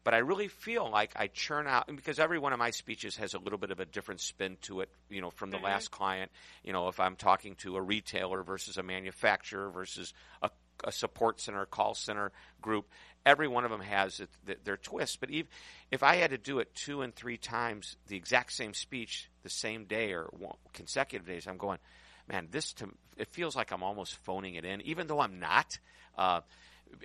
but 0.03 0.13
I 0.13 0.19
really 0.19 0.47
feel 0.47 0.89
like 0.89 1.13
I 1.15 1.27
churn 1.27 1.67
out 1.67 1.87
and 1.87 1.97
because 1.97 2.19
every 2.19 2.39
one 2.39 2.53
of 2.53 2.59
my 2.59 2.71
speeches 2.71 3.17
has 3.17 3.33
a 3.33 3.39
little 3.39 3.59
bit 3.59 3.71
of 3.71 3.79
a 3.79 3.85
different 3.85 4.21
spin 4.21 4.57
to 4.61 4.81
it, 4.81 4.89
you 5.09 5.21
know, 5.21 5.29
from 5.29 5.51
the 5.51 5.57
mm-hmm. 5.57 5.65
last 5.65 5.91
client. 5.91 6.31
You 6.63 6.73
know, 6.73 6.87
if 6.87 6.99
I'm 6.99 7.15
talking 7.15 7.55
to 7.57 7.75
a 7.75 7.81
retailer 7.81 8.43
versus 8.43 8.77
a 8.77 8.83
manufacturer 8.83 9.69
versus 9.69 10.13
a, 10.41 10.49
a 10.83 10.91
support 10.91 11.41
center, 11.41 11.65
call 11.65 11.93
center 11.93 12.31
group, 12.61 12.87
every 13.25 13.47
one 13.47 13.65
of 13.65 13.71
them 13.71 13.81
has 13.81 14.21
their 14.63 14.77
twist. 14.77 15.19
But 15.19 15.29
even 15.31 15.49
if 15.91 16.01
I 16.01 16.15
had 16.15 16.31
to 16.31 16.37
do 16.37 16.59
it 16.59 16.73
two 16.73 17.01
and 17.01 17.13
three 17.13 17.37
times, 17.37 17.97
the 18.07 18.15
exact 18.15 18.53
same 18.53 18.73
speech 18.73 19.29
the 19.43 19.49
same 19.49 19.85
day 19.85 20.13
or 20.13 20.29
consecutive 20.73 21.27
days, 21.27 21.45
I'm 21.45 21.57
going, 21.57 21.79
man, 22.27 22.47
this 22.51 22.73
to 22.73 22.89
it 23.17 23.27
feels 23.27 23.55
like 23.55 23.71
I'm 23.71 23.83
almost 23.83 24.15
phoning 24.23 24.55
it 24.55 24.63
in, 24.63 24.81
even 24.81 25.07
though 25.07 25.19
I'm 25.19 25.39
not. 25.39 25.77
Uh, 26.19 26.41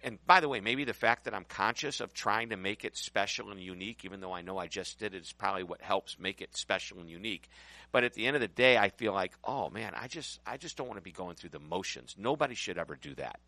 and 0.03 0.19
by 0.27 0.41
the 0.41 0.49
way, 0.49 0.61
maybe 0.61 0.85
the 0.85 0.93
fact 0.93 1.25
that 1.25 1.35
I'm 1.35 1.45
conscious 1.45 2.01
of 2.01 2.13
trying 2.13 2.49
to 2.49 2.57
make 2.57 2.85
it 2.85 2.97
special 2.97 3.51
and 3.51 3.61
unique, 3.61 4.05
even 4.05 4.21
though 4.21 4.33
I 4.33 4.43
know 4.43 4.59
I 4.59 4.67
just 4.67 4.99
did 4.99 5.15
it, 5.15 5.23
is 5.23 5.33
probably 5.33 5.63
what 5.63 5.81
helps 5.81 6.19
make 6.19 6.41
it 6.41 6.57
special 6.57 6.99
and 6.99 7.09
unique. 7.09 7.49
But 7.93 8.03
at 8.03 8.15
the 8.15 8.27
end 8.27 8.35
of 8.35 8.41
the 8.41 8.49
day, 8.49 8.77
I 8.77 8.89
feel 8.89 9.13
like, 9.13 9.33
oh 9.45 9.71
man, 9.71 9.93
I 9.95 10.09
just 10.09 10.41
I 10.45 10.57
just 10.57 10.77
don't 10.77 10.89
want 10.89 10.99
to 10.99 11.05
be 11.05 11.13
going 11.13 11.37
through 11.37 11.51
the 11.51 11.61
motions. 11.61 12.17
Nobody 12.19 12.57
should 12.57 12.77
ever 12.77 12.97
do 12.97 13.15
that. 13.15 13.39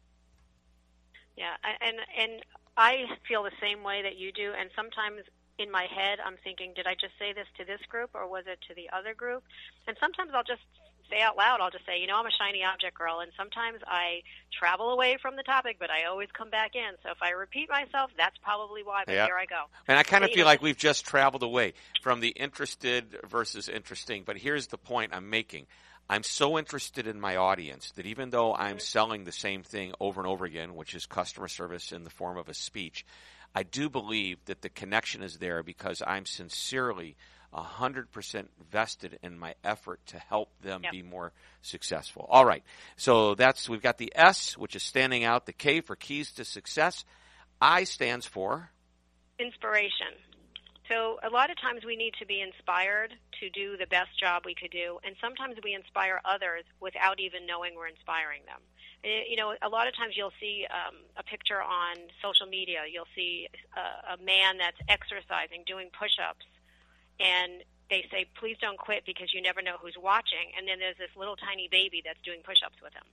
Yeah, 1.37 1.57
and 1.81 1.97
and 2.17 2.43
I 2.77 3.07
feel 3.27 3.43
the 3.43 3.51
same 3.61 3.83
way 3.83 4.03
that 4.03 4.17
you 4.17 4.31
do. 4.31 4.53
And 4.57 4.71
sometimes 4.77 5.23
in 5.59 5.71
my 5.71 5.87
head, 5.91 6.19
I'm 6.25 6.37
thinking, 6.45 6.75
did 6.77 6.87
I 6.87 6.95
just 6.95 7.15
say 7.19 7.33
this 7.33 7.49
to 7.59 7.65
this 7.65 7.81
group 7.89 8.11
or 8.15 8.29
was 8.29 8.45
it 8.47 8.59
to 8.69 8.75
the 8.75 8.89
other 8.97 9.15
group? 9.15 9.43
And 9.89 9.97
sometimes 9.99 10.31
I'll 10.35 10.45
just 10.45 10.63
say 11.11 11.21
out 11.21 11.37
loud, 11.37 11.61
I'll 11.61 11.71
just 11.71 11.87
say, 11.87 12.01
you 12.01 12.07
know, 12.07 12.17
I'm 12.17 12.27
a 12.27 12.31
shiny 12.39 12.63
object 12.65 12.97
girl. 12.97 13.21
And 13.21 13.33
sometimes 13.37 13.81
I 13.87 14.23
travel 14.59 14.91
away 14.91 15.19
from 15.21 15.37
the 15.37 15.43
topic, 15.43 15.77
but 15.79 15.91
I 15.91 16.05
always 16.05 16.29
come 16.37 16.51
back 16.51 16.75
in. 16.75 16.93
So 17.03 17.11
if 17.11 17.19
I 17.23 17.31
repeat 17.31 17.69
myself, 17.69 18.11
that's 18.17 18.37
probably 18.43 18.83
why. 18.83 19.05
But 19.07 19.15
Yeah. 19.15 19.27
here 19.27 19.37
I 19.37 19.47
go. 19.47 19.65
And 19.89 19.99
I 19.99 20.03
kind 20.03 20.25
of 20.25 20.31
feel 20.31 20.45
know- 20.45 20.47
like 20.47 20.63
we've 20.63 20.77
just 20.77 21.07
traveled 21.07 21.43
away 21.43 21.75
from 22.03 22.21
the 22.21 22.29
interested 22.31 23.21
versus 23.25 23.69
interesting. 23.69 24.25
But 24.25 24.39
here's 24.39 24.69
the 24.69 24.79
point 24.79 25.15
I'm 25.15 25.31
making. 25.31 25.67
I'm 26.09 26.23
so 26.23 26.57
interested 26.57 27.07
in 27.07 27.21
my 27.21 27.37
audience 27.37 27.91
that 27.93 28.07
even 28.07 28.31
though 28.31 28.55
I'm 28.55 28.77
mm-hmm. 28.77 28.79
selling 28.79 29.25
the 29.25 29.33
same 29.33 29.63
thing 29.65 29.93
over 29.99 30.21
and 30.21 30.29
over 30.29 30.45
again, 30.45 30.77
which 30.77 30.95
is 30.95 31.05
customer 31.05 31.49
service 31.49 31.91
in 31.91 32.05
the 32.05 32.11
form 32.11 32.39
of 32.39 32.49
a 32.49 32.55
speech, 32.55 33.05
I 33.55 33.63
do 33.65 33.89
believe 33.89 34.45
that 34.45 34.63
the 34.63 34.69
connection 34.69 35.23
is 35.23 35.39
there 35.39 35.63
because 35.63 36.03
I'm 36.07 36.27
sincerely 36.27 37.17
100% 37.55 38.49
vested 38.71 39.19
in 39.23 39.39
my 39.39 39.55
effort 39.65 40.01
to 40.07 40.19
help 40.19 40.51
them 40.61 40.83
Yep. 40.85 40.93
be 40.93 41.03
more 41.03 41.33
successful. 41.63 42.27
All 42.29 42.45
right. 42.45 42.63
So 42.97 43.35
that's, 43.35 43.69
we've 43.69 43.83
got 43.83 43.99
the 43.99 44.13
S, 44.15 44.57
which 44.57 44.77
is 44.77 44.83
standing 44.83 45.25
out, 45.25 45.47
the 45.47 45.53
K 45.53 45.81
for 45.81 45.97
keys 45.97 46.33
to 46.33 46.45
success. 46.45 47.05
I 47.61 47.85
stands 47.85 48.27
for 48.27 48.71
Inspiration. 49.39 50.17
So 50.89 51.19
a 51.23 51.31
lot 51.31 51.51
of 51.51 51.61
times 51.61 51.85
we 51.85 51.97
need 51.97 52.15
to 52.21 52.27
be 52.27 52.41
inspired 52.41 53.13
to 53.41 53.51
do 53.51 53.77
the 53.77 53.87
best 53.87 54.15
job 54.19 54.43
we 54.47 54.55
could 54.55 54.71
do, 54.71 54.99
and 55.05 55.17
sometimes 55.21 55.57
we 55.63 55.75
inspire 55.75 56.21
others 56.25 56.65
without 56.81 57.19
even 57.19 57.45
knowing 57.45 57.75
we're 57.75 57.89
inspiring 57.89 58.43
them. 58.47 58.63
You 59.03 59.37
know, 59.37 59.55
a 59.63 59.69
lot 59.69 59.89
of 59.89 59.95
times 59.97 60.15
you'll 60.17 60.35
see 60.41 60.67
um, 60.71 60.97
a 61.17 61.23
picture 61.23 61.61
on 61.61 61.97
social 62.23 62.47
media. 62.47 62.87
You'll 62.91 63.11
see 63.15 63.49
a, 63.77 64.15
a 64.15 64.17
man 64.25 64.59
that's 64.59 64.79
exercising, 64.89 65.65
doing 65.67 65.91
push-ups, 65.93 66.47
and 67.21 67.63
they 67.89 68.07
say, 68.11 68.27
"Please 68.35 68.57
don't 68.61 68.79
quit 68.79 69.05
because 69.07 69.33
you 69.33 69.41
never 69.41 69.63
know 69.63 69.77
who's 69.81 69.97
watching." 69.97 70.53
And 70.57 70.67
then 70.67 70.79
there's 70.79 70.99
this 70.99 71.15
little 71.17 71.37
tiny 71.37 71.69
baby 71.69 72.03
that's 72.05 72.21
doing 72.23 72.43
push-ups 72.43 72.81
with 72.83 72.93
him. 72.95 73.05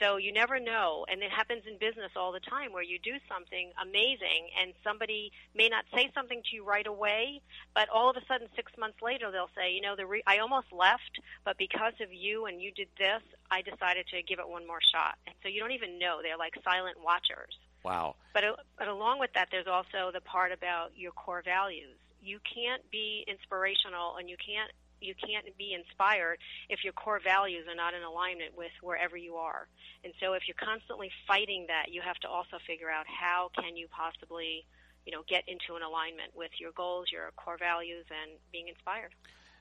So 0.00 0.16
you 0.16 0.32
never 0.32 0.60
know, 0.60 1.06
and 1.10 1.22
it 1.22 1.30
happens 1.32 1.66
in 1.66 1.76
business 1.78 2.12
all 2.14 2.30
the 2.30 2.38
time 2.38 2.72
where 2.72 2.84
you 2.84 3.00
do 3.00 3.18
something 3.28 3.72
amazing 3.82 4.50
and 4.60 4.72
somebody 4.84 5.32
may 5.56 5.68
not 5.68 5.86
say 5.92 6.10
something 6.14 6.40
to 6.48 6.56
you 6.56 6.62
right 6.64 6.86
away, 6.86 7.40
but 7.74 7.88
all 7.88 8.08
of 8.08 8.16
a 8.16 8.24
sudden 8.26 8.48
6 8.54 8.72
months 8.78 9.02
later 9.02 9.32
they'll 9.32 9.50
say, 9.56 9.72
"You 9.72 9.80
know, 9.80 9.96
the 9.96 10.06
re- 10.06 10.22
I 10.24 10.38
almost 10.38 10.70
left, 10.72 11.18
but 11.44 11.56
because 11.58 11.94
of 12.00 12.12
you 12.12 12.46
and 12.46 12.62
you 12.62 12.70
did 12.70 12.88
this, 12.96 13.22
I 13.50 13.62
decided 13.62 14.06
to 14.08 14.22
give 14.22 14.38
it 14.38 14.48
one 14.48 14.66
more 14.68 14.80
shot." 14.80 15.18
And 15.26 15.34
so 15.42 15.48
you 15.48 15.58
don't 15.58 15.72
even 15.72 15.98
know. 15.98 16.22
They're 16.22 16.36
like 16.36 16.54
silent 16.62 17.00
watchers. 17.00 17.58
wow. 17.82 18.14
But, 18.34 18.44
uh, 18.44 18.56
but 18.76 18.86
along 18.88 19.18
with 19.18 19.32
that, 19.32 19.48
there's 19.50 19.66
also 19.66 20.10
the 20.12 20.20
part 20.20 20.52
about 20.52 20.96
your 20.96 21.12
core 21.12 21.42
values. 21.42 21.96
You 22.20 22.38
can't 22.42 22.82
be 22.90 23.24
inspirational 23.28 24.16
and 24.16 24.28
you 24.28 24.36
can't 24.36 24.70
you 25.00 25.14
can't 25.14 25.46
be 25.56 25.74
inspired 25.74 26.38
if 26.68 26.82
your 26.82 26.92
core 26.92 27.20
values 27.22 27.66
are 27.68 27.74
not 27.74 27.94
in 27.94 28.02
alignment 28.02 28.56
with 28.56 28.72
wherever 28.82 29.16
you 29.16 29.36
are. 29.36 29.68
And 30.02 30.12
so 30.20 30.32
if 30.32 30.42
you're 30.48 30.58
constantly 30.58 31.10
fighting 31.26 31.66
that, 31.68 31.92
you 31.92 32.00
have 32.02 32.16
to 32.26 32.28
also 32.28 32.58
figure 32.66 32.90
out 32.90 33.06
how 33.06 33.50
can 33.54 33.76
you 33.76 33.86
possibly, 33.88 34.66
you 35.06 35.12
know, 35.12 35.22
get 35.28 35.44
into 35.46 35.76
an 35.76 35.82
alignment 35.82 36.34
with 36.34 36.50
your 36.58 36.72
goals, 36.72 37.06
your 37.12 37.30
core 37.36 37.56
values 37.58 38.06
and 38.10 38.38
being 38.50 38.68
inspired. 38.68 39.14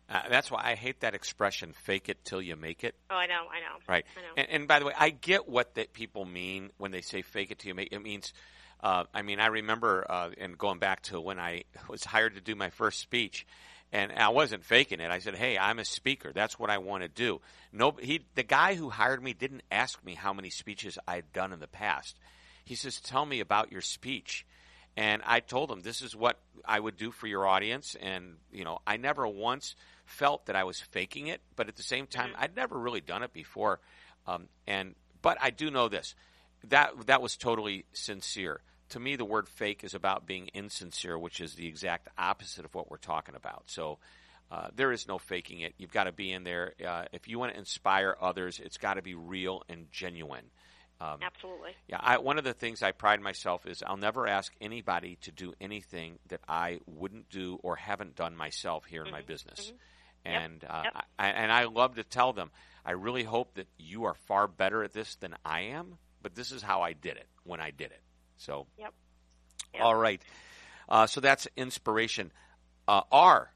Uh, 0.09 0.21
that's 0.29 0.49
why 0.49 0.61
I 0.63 0.75
hate 0.75 1.01
that 1.01 1.13
expression, 1.13 1.73
fake 1.83 2.07
it 2.07 2.23
till 2.23 2.41
you 2.41 2.55
make 2.55 2.83
it. 2.83 2.95
Oh, 3.09 3.15
I 3.15 3.27
know, 3.27 3.45
I 3.51 3.59
know. 3.59 3.77
Right. 3.87 4.05
I 4.17 4.21
know. 4.21 4.33
And, 4.37 4.49
and 4.49 4.67
by 4.67 4.79
the 4.79 4.85
way, 4.85 4.93
I 4.97 5.09
get 5.09 5.49
what 5.49 5.75
that 5.75 5.91
people 5.93 6.23
mean 6.23 6.71
when 6.77 6.91
they 6.91 7.01
say 7.01 7.21
fake 7.21 7.51
it 7.51 7.59
till 7.59 7.69
you 7.69 7.75
make 7.75 7.91
it. 7.91 7.95
It 7.95 8.01
means, 8.01 8.31
uh, 8.79 9.05
I 9.13 9.21
mean, 9.21 9.39
I 9.39 9.47
remember, 9.47 10.05
uh, 10.09 10.29
and 10.37 10.57
going 10.57 10.79
back 10.79 11.01
to 11.03 11.19
when 11.19 11.39
I 11.39 11.63
was 11.89 12.03
hired 12.03 12.35
to 12.35 12.41
do 12.41 12.55
my 12.55 12.69
first 12.69 12.99
speech, 12.99 13.45
and 13.91 14.11
I 14.11 14.29
wasn't 14.29 14.65
faking 14.65 14.99
it. 14.99 15.09
I 15.09 15.19
said, 15.19 15.35
"Hey, 15.35 15.57
I'm 15.57 15.79
a 15.79 15.85
speaker. 15.85 16.31
That's 16.33 16.59
what 16.59 16.69
I 16.69 16.77
want 16.77 17.03
to 17.03 17.09
do." 17.09 17.41
No, 17.71 17.91
he, 17.91 18.25
the 18.35 18.43
guy 18.43 18.75
who 18.75 18.89
hired 18.89 19.23
me, 19.23 19.33
didn't 19.33 19.63
ask 19.71 20.03
me 20.03 20.13
how 20.13 20.33
many 20.33 20.49
speeches 20.49 20.99
I'd 21.07 21.31
done 21.33 21.53
in 21.53 21.59
the 21.59 21.67
past. 21.67 22.19
He 22.65 22.75
says, 22.75 22.99
"Tell 22.99 23.25
me 23.25 23.39
about 23.39 23.71
your 23.71 23.81
speech." 23.81 24.45
And 24.95 25.21
I 25.25 25.39
told 25.39 25.71
him, 25.71 25.81
"This 25.81 26.01
is 26.01 26.15
what 26.15 26.39
I 26.65 26.79
would 26.79 26.97
do 26.97 27.11
for 27.11 27.27
your 27.27 27.47
audience." 27.47 27.95
And 27.99 28.37
you 28.51 28.63
know, 28.63 28.79
I 28.85 28.97
never 28.97 29.27
once 29.27 29.75
felt 30.05 30.45
that 30.45 30.55
I 30.55 30.65
was 30.65 30.79
faking 30.79 31.27
it, 31.27 31.41
but 31.55 31.67
at 31.67 31.77
the 31.77 31.83
same 31.83 32.07
time, 32.07 32.31
I'd 32.37 32.55
never 32.55 32.77
really 32.77 33.01
done 33.01 33.23
it 33.23 33.33
before. 33.33 33.79
Um, 34.27 34.49
and 34.67 34.95
but 35.21 35.37
I 35.41 35.49
do 35.49 35.71
know 35.71 35.87
this 35.87 36.13
that 36.69 37.07
that 37.07 37.21
was 37.21 37.37
totally 37.37 37.85
sincere. 37.93 38.61
To 38.89 38.99
me, 38.99 39.15
the 39.15 39.25
word 39.25 39.49
fake 39.49 39.83
is 39.83 39.93
about 39.93 40.25
being 40.25 40.47
insincere, 40.53 41.17
which 41.17 41.41
is 41.41 41.55
the 41.55 41.67
exact 41.67 42.07
opposite 42.17 42.65
of 42.65 42.73
what 42.75 42.89
we're 42.89 42.97
talking 42.97 43.35
about. 43.35 43.63
So. 43.67 43.99
Uh, 44.49 44.69
there 44.73 44.93
is 44.93 45.09
no 45.09 45.17
faking 45.17 45.59
it. 45.59 45.73
You've 45.77 45.91
got 45.91 46.05
to 46.05 46.13
be 46.13 46.31
in 46.31 46.45
there. 46.45 46.71
Uh, 46.81 47.03
if 47.11 47.27
you 47.27 47.37
want 47.37 47.51
to 47.51 47.59
inspire 47.59 48.15
others, 48.21 48.61
it's 48.63 48.77
got 48.77 48.93
to 48.93 49.01
be 49.01 49.13
real 49.13 49.61
and 49.67 49.91
genuine. 49.91 50.45
Um, 50.99 51.19
Absolutely. 51.21 51.71
yeah, 51.87 51.99
I, 51.99 52.17
one 52.17 52.37
of 52.37 52.43
the 52.43 52.53
things 52.53 52.81
I 52.81 52.91
pride 52.91 53.21
myself 53.21 53.67
is 53.67 53.83
I'll 53.85 53.97
never 53.97 54.25
ask 54.25 54.51
anybody 54.59 55.17
to 55.21 55.31
do 55.31 55.53
anything 55.61 56.17
that 56.29 56.41
I 56.47 56.79
wouldn't 56.87 57.29
do 57.29 57.59
or 57.61 57.75
haven't 57.75 58.15
done 58.15 58.35
myself 58.35 58.85
here 58.85 59.03
in 59.03 59.11
my 59.11 59.21
business. 59.21 59.73
Yep, 60.25 60.41
And 60.41 60.63
uh, 60.63 60.81
yep. 60.85 61.05
I, 61.19 61.27
and 61.27 61.51
I 61.51 61.65
love 61.65 61.95
to 61.95 62.03
tell 62.03 62.33
them, 62.33 62.49
I 62.83 62.91
really 62.91 63.23
hope 63.23 63.53
that 63.55 63.67
you 63.77 64.05
are 64.05 64.15
far 64.27 64.47
better 64.47 64.83
at 64.83 64.93
this 64.93 65.15
than 65.17 65.35
I 65.45 65.61
am, 65.61 65.97
but 66.27 66.35
this 66.35 66.51
is 66.51 66.61
how 66.61 66.81
I 66.81 66.91
did 66.91 67.15
it 67.15 67.25
when 67.45 67.61
I 67.61 67.71
did 67.71 67.91
it. 67.91 68.01
So, 68.35 68.67
Yep. 68.77 68.93
Yep. 69.73 69.81
all 69.81 69.95
right. 69.95 70.21
Uh, 70.89 71.07
so 71.07 71.21
that's 71.21 71.47
inspiration. 71.55 72.33
Uh, 72.85 73.03
R. 73.13 73.49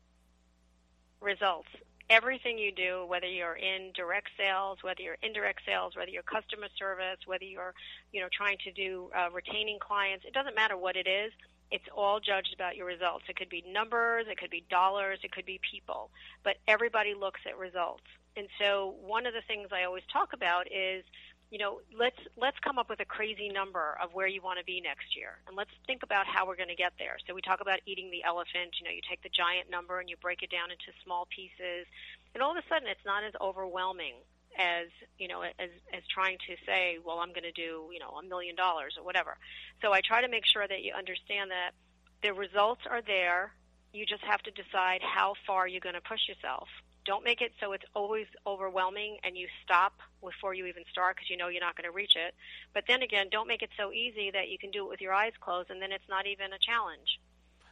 Results. 1.20 1.68
Everything 2.10 2.58
you 2.58 2.72
do, 2.72 3.06
whether 3.10 3.28
you're 3.28 3.58
in 3.58 3.92
direct 3.94 4.30
sales, 4.38 4.78
whether 4.84 5.02
you're 5.02 5.18
indirect 5.22 5.60
sales, 5.66 5.98
whether 5.98 6.12
you're 6.12 6.24
customer 6.24 6.70
service, 6.80 7.18
whether 7.26 7.44
you're, 7.44 7.74
you 8.14 8.22
know, 8.22 8.30
trying 8.32 8.58
to 8.64 8.72
do 8.72 9.10
uh, 9.14 9.30
retaining 9.32 9.78
clients, 9.78 10.24
it 10.26 10.34
doesn't 10.34 10.56
matter 10.56 10.78
what 10.78 10.96
it 10.96 11.08
is. 11.08 11.34
It's 11.72 11.84
all 11.94 12.22
judged 12.22 12.54
about 12.54 12.78
your 12.78 12.86
results. 12.86 13.26
It 13.28 13.36
could 13.36 13.50
be 13.50 13.66
numbers, 13.68 14.28
it 14.30 14.38
could 14.38 14.50
be 14.50 14.64
dollars, 14.70 15.20
it 15.24 15.34
could 15.34 15.46
be 15.46 15.60
people, 15.70 16.10
but 16.46 16.56
everybody 16.70 17.16
looks 17.16 17.42
at 17.46 17.58
results. 17.58 18.04
And 18.38 18.48
so 18.60 18.96
one 19.02 19.26
of 19.26 19.34
the 19.34 19.42
things 19.46 19.70
I 19.74 19.84
always 19.84 20.04
talk 20.12 20.32
about 20.32 20.68
is 20.72 21.04
you 21.52 21.58
know, 21.60 21.82
let's 21.92 22.18
let's 22.40 22.58
come 22.64 22.80
up 22.80 22.90
with 22.90 23.02
a 23.02 23.06
crazy 23.06 23.50
number 23.50 23.98
of 24.02 24.14
where 24.14 24.26
you 24.26 24.42
want 24.42 24.58
to 24.60 24.64
be 24.64 24.80
next 24.80 25.18
year, 25.18 25.36
and 25.48 25.58
let's 25.58 25.70
think 25.86 26.02
about 26.02 26.26
how 26.26 26.48
we're 26.48 26.56
going 26.56 26.72
to 26.72 26.80
get 26.80 26.94
there. 26.98 27.18
So 27.28 27.36
we 27.36 27.42
talk 27.42 27.60
about 27.60 27.80
eating 27.86 28.10
the 28.10 28.24
elephant. 28.24 28.80
You 28.80 28.88
know, 28.88 28.96
you 28.96 29.04
take 29.08 29.22
the 29.22 29.30
giant 29.30 29.70
number 29.70 30.00
and 30.00 30.10
you 30.10 30.16
break 30.16 30.44
it 30.44 30.50
down 30.50 30.72
into 30.72 30.96
small 31.04 31.28
pieces, 31.28 31.86
and 32.34 32.42
all 32.42 32.52
of 32.52 32.58
a 32.58 32.64
sudden 32.72 32.88
it's 32.88 33.04
not 33.06 33.26
as 33.28 33.34
overwhelming 33.42 34.16
as 34.58 34.88
you 35.20 35.28
know 35.28 35.44
as 35.44 35.70
as 35.92 36.04
trying 36.08 36.38
to 36.48 36.56
say, 36.66 37.00
well, 37.04 37.20
I'm 37.20 37.36
going 37.36 37.44
to 37.44 37.52
do 37.52 37.92
you 37.92 38.00
know 38.00 38.16
a 38.16 38.24
million 38.24 38.56
dollars 38.56 38.96
or 38.98 39.04
whatever. 39.04 39.36
So 39.84 39.92
I 39.92 40.00
try 40.00 40.22
to 40.22 40.32
make 40.32 40.48
sure 40.48 40.66
that 40.66 40.82
you 40.84 40.94
understand 40.96 41.52
that 41.52 41.76
the 42.24 42.32
results 42.32 42.88
are 42.90 43.02
there. 43.04 43.52
You 43.92 44.06
just 44.06 44.24
have 44.24 44.40
to 44.44 44.52
decide 44.52 45.04
how 45.04 45.36
far 45.46 45.68
you're 45.68 45.84
going 45.84 46.00
to 46.00 46.08
push 46.08 46.32
yourself 46.32 46.70
don't 47.06 47.24
make 47.24 47.42
it 47.42 47.52
so 47.60 47.74
it's 47.74 47.86
always 47.96 48.28
overwhelming 48.46 49.18
and 49.24 49.36
you 49.36 49.48
stop 49.64 49.94
before 50.24 50.54
you 50.54 50.66
even 50.66 50.84
start 50.92 51.16
because 51.16 51.30
you 51.30 51.38
know 51.38 51.48
you're 51.48 51.62
not 51.62 51.76
going 51.76 51.90
to 51.90 51.96
reach 51.96 52.16
it. 52.16 52.34
But 52.74 52.84
then 52.88 53.02
again, 53.02 53.28
don't 53.32 53.48
make 53.48 53.62
it 53.62 53.70
so 53.78 53.92
easy 53.92 54.32
that 54.32 54.50
you 54.50 54.58
can 54.58 54.72
do 54.72 54.86
it 54.86 54.90
with 54.90 55.02
your 55.02 55.14
eyes 55.14 55.34
closed 55.40 55.70
and 55.70 55.82
then 55.82 55.92
it's 55.92 56.08
not 56.10 56.28
even 56.28 56.54
a 56.54 56.60
challenge. 56.60 57.20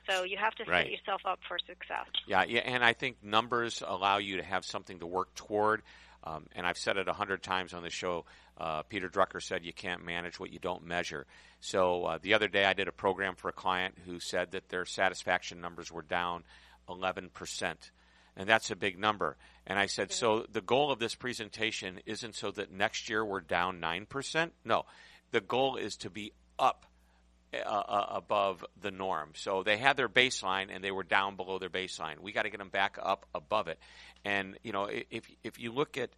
So 0.09 0.23
you 0.23 0.37
have 0.37 0.55
to 0.55 0.63
right. 0.63 0.85
set 0.85 0.91
yourself 0.91 1.21
up 1.25 1.39
for 1.47 1.59
success. 1.59 2.07
Yeah, 2.25 2.43
yeah, 2.47 2.61
and 2.61 2.83
I 2.83 2.93
think 2.93 3.17
numbers 3.23 3.83
allow 3.85 4.17
you 4.17 4.37
to 4.37 4.43
have 4.43 4.65
something 4.65 4.99
to 4.99 5.05
work 5.05 5.35
toward. 5.35 5.83
Um, 6.23 6.47
and 6.55 6.65
I've 6.65 6.77
said 6.77 6.97
it 6.97 7.07
a 7.07 7.13
hundred 7.13 7.43
times 7.43 7.73
on 7.73 7.83
the 7.83 7.89
show. 7.89 8.25
Uh, 8.57 8.81
Peter 8.83 9.07
Drucker 9.07 9.41
said 9.41 9.63
you 9.63 9.71
can't 9.71 10.03
manage 10.03 10.39
what 10.39 10.51
you 10.51 10.59
don't 10.59 10.83
measure. 10.83 11.25
So 11.61 12.05
uh, 12.05 12.19
the 12.21 12.33
other 12.33 12.47
day 12.47 12.65
I 12.65 12.73
did 12.73 12.87
a 12.87 12.91
program 12.91 13.35
for 13.35 13.49
a 13.49 13.53
client 13.53 13.95
who 14.05 14.19
said 14.19 14.51
that 14.51 14.69
their 14.69 14.85
satisfaction 14.85 15.61
numbers 15.61 15.91
were 15.91 16.01
down 16.01 16.43
11 16.89 17.29
percent 17.29 17.91
and 18.39 18.47
that's 18.47 18.71
a 18.71 18.75
big 18.75 18.97
number. 18.97 19.35
And 19.67 19.77
I 19.77 19.87
said, 19.87 20.13
so 20.13 20.45
the 20.49 20.61
goal 20.61 20.91
of 20.91 20.97
this 20.97 21.13
presentation 21.13 21.99
isn't 22.05 22.35
so 22.35 22.51
that 22.51 22.71
next 22.71 23.09
year 23.09 23.23
we're 23.23 23.41
down 23.41 23.81
9%. 23.81 24.51
No, 24.63 24.85
the 25.31 25.41
goal 25.41 25.75
is 25.75 25.97
to 25.97 26.09
be 26.09 26.31
up 26.57 26.85
uh, 27.53 27.57
uh, 27.57 28.05
above 28.11 28.63
the 28.81 28.91
norm. 28.91 29.31
So 29.35 29.61
they 29.61 29.75
had 29.75 29.97
their 29.97 30.07
baseline 30.07 30.73
and 30.73 30.81
they 30.81 30.91
were 30.91 31.03
down 31.03 31.35
below 31.35 31.59
their 31.59 31.69
baseline. 31.69 32.19
We 32.21 32.31
got 32.31 32.43
to 32.43 32.49
get 32.49 32.59
them 32.59 32.69
back 32.69 32.97
up 33.01 33.25
above 33.35 33.67
it. 33.67 33.77
And, 34.23 34.57
you 34.63 34.71
know, 34.71 34.85
if, 34.85 35.25
if 35.43 35.59
you 35.59 35.73
look 35.73 35.97
at 35.97 36.09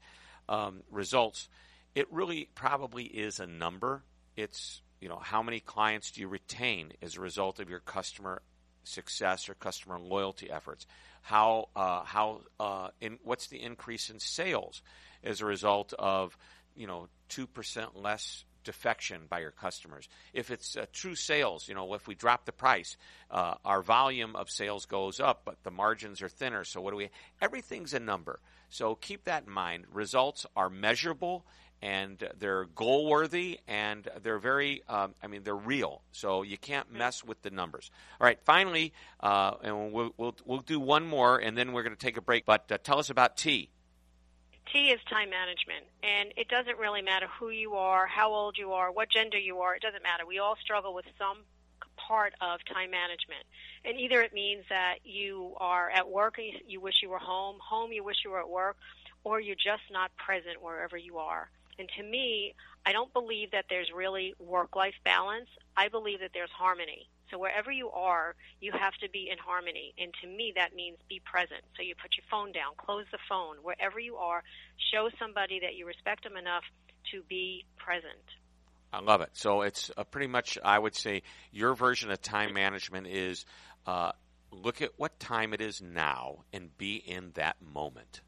um, 0.48 0.84
results, 0.92 1.50
it 1.96 2.06
really 2.12 2.50
probably 2.54 3.06
is 3.06 3.40
a 3.40 3.48
number. 3.48 4.04
It's, 4.38 4.84
you 5.00 5.10
know, 5.10 5.20
how 5.20 5.42
many 5.42 5.60
clients 5.60 6.12
do 6.12 6.22
you 6.22 6.28
retain 6.28 6.92
as 7.02 7.18
a 7.18 7.22
result 7.22 7.60
of 7.60 7.68
your 7.68 7.80
customer 7.80 8.44
success 8.84 9.50
or 9.50 9.54
customer 9.56 10.00
loyalty 10.00 10.50
efforts? 10.50 10.86
how 11.22 11.70
uh, 11.76 12.04
how 12.04 12.42
uh, 12.60 12.90
in 13.00 13.20
what's 13.24 13.48
the 13.48 13.62
increase 13.62 14.10
in 14.10 14.20
sales 14.20 14.82
as 15.24 15.42
a 15.42 15.46
result 15.46 15.94
of 15.98 16.38
you 16.76 16.88
know 16.88 17.08
two 17.30 17.48
percent 17.48 17.96
less 17.96 18.44
defection 18.64 19.22
by 19.28 19.40
your 19.40 19.50
customers. 19.50 20.08
If 20.34 20.52
it's 20.52 20.78
uh, 20.78 20.86
true 20.94 21.16
sales, 21.16 21.68
you 21.68 21.74
know, 21.74 21.96
if 21.96 22.08
we 22.08 22.14
drop 22.14 22.46
the 22.46 22.52
price, 22.52 22.96
uh, 23.32 23.56
our 23.66 23.82
volume 23.82 24.36
of 24.36 24.52
sales 24.52 24.86
goes 24.86 25.20
up, 25.20 25.42
but 25.46 25.64
the 25.64 25.72
margins 25.72 26.22
are 26.22 26.30
thinner. 26.30 26.64
So 26.64 26.80
what 26.80 26.92
do 26.92 26.98
we? 26.98 27.10
Everything's 27.42 27.96
a 27.96 28.00
number. 28.00 28.40
So 28.70 28.94
keep 28.94 29.24
that 29.24 29.46
in 29.48 29.52
mind. 29.52 29.86
Results 29.92 30.46
are 30.56 30.70
measurable 30.70 31.44
and 31.82 32.30
they're 32.38 32.66
goal 32.66 33.08
worthy 33.08 33.60
and 33.68 34.08
they're 34.22 34.40
very 34.40 34.84
um, 34.88 35.16
i 35.22 35.28
mean 35.28 35.44
they're 35.44 35.56
real 35.56 36.02
so 36.12 36.44
you 36.44 36.58
can't 36.58 36.92
mess 36.92 37.24
with 37.24 37.42
the 37.42 37.50
numbers 37.50 37.90
all 38.20 38.26
right 38.26 38.40
finally 38.44 38.94
uh, 39.22 39.54
and 39.64 39.92
we'll, 39.92 40.14
we'll, 40.18 40.36
we'll 40.46 40.60
do 40.60 40.80
one 40.80 41.06
more 41.06 41.38
and 41.38 41.58
then 41.58 41.74
we're 41.74 41.84
going 41.84 41.96
to 41.96 42.06
take 42.06 42.18
a 42.18 42.22
break 42.22 42.46
but 42.46 42.72
uh, 42.72 42.78
tell 42.84 43.00
us 43.00 43.10
about 43.10 43.38
t 43.38 43.70
T 44.72 44.90
is 44.90 45.00
time 45.10 45.30
management, 45.30 45.86
and 46.02 46.34
it 46.38 46.48
doesn't 46.48 46.78
really 46.78 47.02
matter 47.02 47.28
who 47.40 47.50
you 47.50 47.74
are, 47.74 48.08
how 48.08 48.32
old 48.32 48.58
you 48.58 48.72
are, 48.72 48.90
what 48.90 49.10
gender 49.10 49.38
you 49.38 49.60
are. 49.60 49.76
It 49.76 49.82
doesn't 49.82 50.04
matter. 50.04 50.26
We 50.26 50.40
all 50.40 50.56
struggle 50.62 50.94
with 50.94 51.06
some 51.18 51.40
part 51.98 52.34
of 52.40 52.60
time 52.72 52.92
management, 52.92 53.44
and 53.84 54.00
either 54.00 54.22
it 54.22 54.34
means 54.34 54.64
that 54.70 55.00
you 55.04 55.56
are 55.58 55.90
at 55.90 56.10
work 56.10 56.38
and 56.38 56.62
you 56.68 56.80
wish 56.80 56.96
you 57.04 57.10
were 57.10 57.20
home, 57.20 57.58
home 57.60 57.92
you 57.92 58.04
wish 58.04 58.18
you 58.24 58.32
were 58.32 58.40
at 58.40 58.50
work, 58.50 58.78
or 59.26 59.42
you're 59.42 59.56
just 59.56 59.84
not 59.92 60.12
present 60.16 60.62
wherever 60.62 60.96
you 60.96 61.18
are. 61.18 61.50
And 61.82 61.90
to 61.98 62.04
me, 62.04 62.54
I 62.86 62.92
don't 62.92 63.12
believe 63.12 63.50
that 63.52 63.66
there's 63.68 63.90
really 63.92 64.36
work 64.38 64.76
life 64.76 64.94
balance. 65.04 65.50
I 65.76 65.88
believe 65.90 66.20
that 66.20 66.30
there's 66.32 66.52
harmony. 66.52 67.10
So 67.32 67.40
wherever 67.40 67.72
you 67.72 67.90
are, 67.90 68.36
you 68.60 68.72
have 68.72 68.94
to 69.02 69.10
be 69.10 69.30
in 69.32 69.40
harmony. 69.40 69.96
And 69.98 70.14
to 70.22 70.28
me, 70.28 70.54
that 70.56 70.76
means 70.76 70.98
be 71.10 71.20
present. 71.26 71.62
So 71.76 71.82
you 71.82 71.96
put 72.00 72.12
your 72.16 72.26
phone 72.30 72.52
down, 72.52 72.74
close 72.78 73.06
the 73.12 73.18
phone. 73.28 73.56
Wherever 73.64 74.00
you 74.00 74.18
are, 74.18 74.44
show 74.94 75.10
somebody 75.18 75.60
that 75.62 75.74
you 75.74 75.88
respect 75.88 76.24
them 76.24 76.38
enough 76.38 76.62
to 77.14 77.24
be 77.28 77.66
present. 77.78 78.30
I 78.94 79.00
love 79.00 79.22
it. 79.22 79.30
So 79.34 79.64
it's 79.64 79.90
pretty 80.12 80.28
much, 80.28 80.60
I 80.64 80.78
would 80.78 80.94
say, 80.94 81.24
your 81.52 81.74
version 81.74 82.12
of 82.12 82.22
time 82.22 82.54
management 82.54 83.08
is 83.08 83.44
uh, 83.88 84.12
look 84.52 84.84
at 84.84 84.92
what 84.98 85.20
time 85.20 85.56
it 85.56 85.62
is 85.62 85.82
now 85.82 86.44
and 86.54 86.78
be 86.78 86.98
in 86.98 87.32
that 87.34 87.56
moment. 87.60 88.22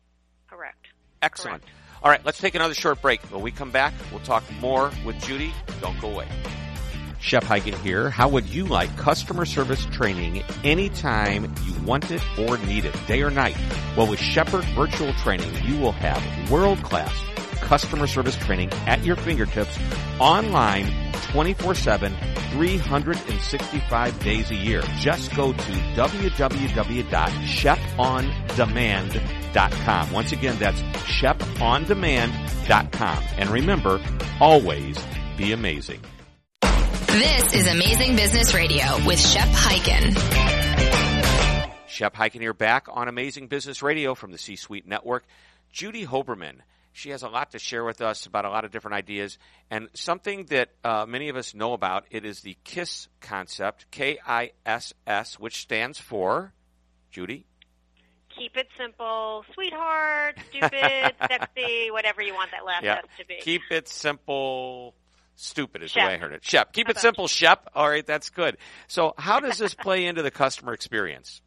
Correct. 0.47 0.87
Excellent. 1.23 1.61
Correct. 1.61 1.77
All 2.03 2.11
right, 2.11 2.25
let's 2.25 2.37
take 2.37 2.53
another 2.53 2.73
short 2.73 3.01
break. 3.01 3.21
When 3.31 3.41
we 3.41 3.51
come 3.51 3.71
back, 3.71 3.93
we'll 4.11 4.19
talk 4.21 4.43
more 4.59 4.91
with 5.05 5.17
Judy. 5.23 5.53
Don't 5.79 5.99
go 6.01 6.11
away. 6.11 6.27
Shep 7.21 7.45
Hyken 7.45 7.75
here. 7.75 8.09
How 8.09 8.27
would 8.27 8.45
you 8.45 8.65
like 8.65 8.95
customer 8.97 9.45
service 9.45 9.85
training 9.85 10.43
anytime 10.65 11.55
you 11.63 11.73
want 11.85 12.11
it 12.11 12.21
or 12.37 12.57
need 12.57 12.83
it, 12.83 12.93
day 13.07 13.21
or 13.21 13.31
night? 13.31 13.55
Well, 13.95 14.07
with 14.07 14.19
Shepherd 14.19 14.65
Virtual 14.75 15.13
Training, 15.13 15.49
you 15.63 15.79
will 15.79 15.93
have 15.93 16.51
world-class 16.51 17.13
customer 17.61 18.07
service 18.07 18.35
training 18.35 18.73
at 18.85 19.05
your 19.05 19.15
fingertips 19.15 19.79
online 20.19 20.87
24-7, 21.13 22.13
365 22.51 24.19
days 24.19 24.51
a 24.51 24.55
year. 24.55 24.83
Just 24.99 25.33
go 25.33 25.53
to 25.53 25.71
www.shepondemand.com. 29.53 30.11
Once 30.11 30.31
again, 30.31 30.57
that's 30.59 30.81
shepondemand.com. 30.81 33.23
And 33.37 33.49
remember, 33.49 33.99
always 34.39 35.03
be 35.37 35.51
amazing. 35.53 36.01
This 36.61 37.53
is 37.53 37.67
Amazing 37.67 38.15
Business 38.15 38.55
Radio 38.55 38.85
with 39.05 39.19
Shep 39.19 39.49
Hyken. 39.49 40.17
Shep 41.87 42.15
Hyken 42.15 42.41
here 42.41 42.53
back 42.53 42.87
on 42.91 43.07
Amazing 43.07 43.47
Business 43.47 43.81
Radio 43.83 44.15
from 44.15 44.31
the 44.31 44.39
C-Suite 44.39 44.87
Network. 44.87 45.25
Judy 45.71 46.05
Hoberman 46.05 46.59
she 46.95 47.09
has 47.09 47.23
a 47.23 47.27
lot 47.27 47.49
to 47.51 47.59
share 47.59 47.83
with 47.83 48.01
us 48.01 48.27
about 48.27 48.45
a 48.45 48.49
lot 48.49 48.65
of 48.65 48.71
different 48.71 48.93
ideas 48.93 49.39
and 49.71 49.89
something 49.95 50.45
that 50.45 50.69
uh, 50.83 51.07
many 51.07 51.29
of 51.29 51.35
us 51.35 51.55
know 51.55 51.73
about. 51.73 52.05
It 52.11 52.23
is 52.23 52.41
the 52.41 52.55
KISS 52.63 53.07
concept, 53.19 53.89
K 53.89 54.19
I 54.23 54.51
S 54.63 54.93
S, 55.07 55.39
which 55.39 55.57
stands 55.57 55.97
for 55.97 56.53
Judy. 57.09 57.47
Keep 58.37 58.57
it 58.57 58.67
simple, 58.77 59.45
sweetheart, 59.53 60.37
stupid, 60.49 61.15
sexy, 61.27 61.91
whatever 61.91 62.21
you 62.21 62.33
want 62.33 62.51
that 62.51 62.65
last 62.65 62.83
yeah. 62.83 62.95
S 62.95 63.05
to 63.19 63.25
be. 63.25 63.37
Keep 63.41 63.63
it 63.71 63.87
simple, 63.87 64.95
stupid 65.35 65.83
is 65.83 65.91
Shep. 65.91 66.03
the 66.03 66.07
way 66.07 66.13
I 66.15 66.17
heard 66.17 66.33
it. 66.33 66.43
Shep. 66.43 66.73
Keep 66.73 66.87
How 66.87 66.91
it 66.91 66.97
simple, 66.97 67.27
Shep. 67.27 67.69
All 67.75 67.89
right, 67.89 68.05
that's 68.05 68.29
good. 68.29 68.57
So, 68.87 69.13
how 69.17 69.39
does 69.39 69.57
this 69.57 69.73
play 69.73 70.05
into 70.05 70.21
the 70.21 70.31
customer 70.31 70.73
experience? 70.73 71.41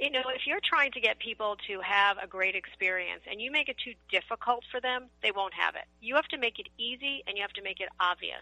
you 0.00 0.10
know, 0.10 0.24
if 0.34 0.46
you're 0.46 0.64
trying 0.64 0.90
to 0.92 1.00
get 1.00 1.18
people 1.18 1.56
to 1.68 1.78
have 1.84 2.16
a 2.16 2.26
great 2.26 2.56
experience 2.56 3.20
and 3.30 3.40
you 3.40 3.52
make 3.52 3.68
it 3.68 3.76
too 3.84 3.92
difficult 4.10 4.64
for 4.72 4.80
them, 4.80 5.12
they 5.22 5.30
won't 5.30 5.52
have 5.52 5.74
it. 5.74 5.84
You 6.00 6.14
have 6.14 6.26
to 6.28 6.38
make 6.38 6.58
it 6.58 6.68
easy 6.78 7.22
and 7.26 7.36
you 7.36 7.42
have 7.42 7.52
to 7.52 7.62
make 7.62 7.80
it 7.80 7.90
obvious. 8.00 8.40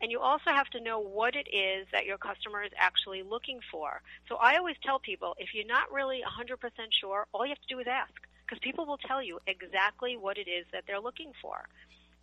And 0.00 0.10
you 0.10 0.20
also 0.20 0.50
have 0.50 0.68
to 0.70 0.80
know 0.80 0.98
what 0.98 1.34
it 1.36 1.48
is 1.48 1.86
that 1.92 2.04
your 2.04 2.18
customer 2.18 2.62
is 2.62 2.72
actually 2.76 3.22
looking 3.22 3.60
for. 3.70 4.02
So 4.28 4.36
I 4.36 4.56
always 4.56 4.76
tell 4.82 4.98
people 4.98 5.34
if 5.38 5.54
you're 5.54 5.66
not 5.66 5.90
really 5.92 6.20
100% 6.20 6.58
sure, 6.90 7.26
all 7.32 7.44
you 7.44 7.50
have 7.50 7.60
to 7.60 7.74
do 7.74 7.80
is 7.80 7.86
ask 7.86 8.12
because 8.44 8.60
people 8.60 8.86
will 8.86 8.98
tell 8.98 9.22
you 9.22 9.40
exactly 9.46 10.16
what 10.16 10.38
it 10.38 10.48
is 10.48 10.66
that 10.72 10.84
they're 10.86 11.00
looking 11.00 11.32
for. 11.40 11.66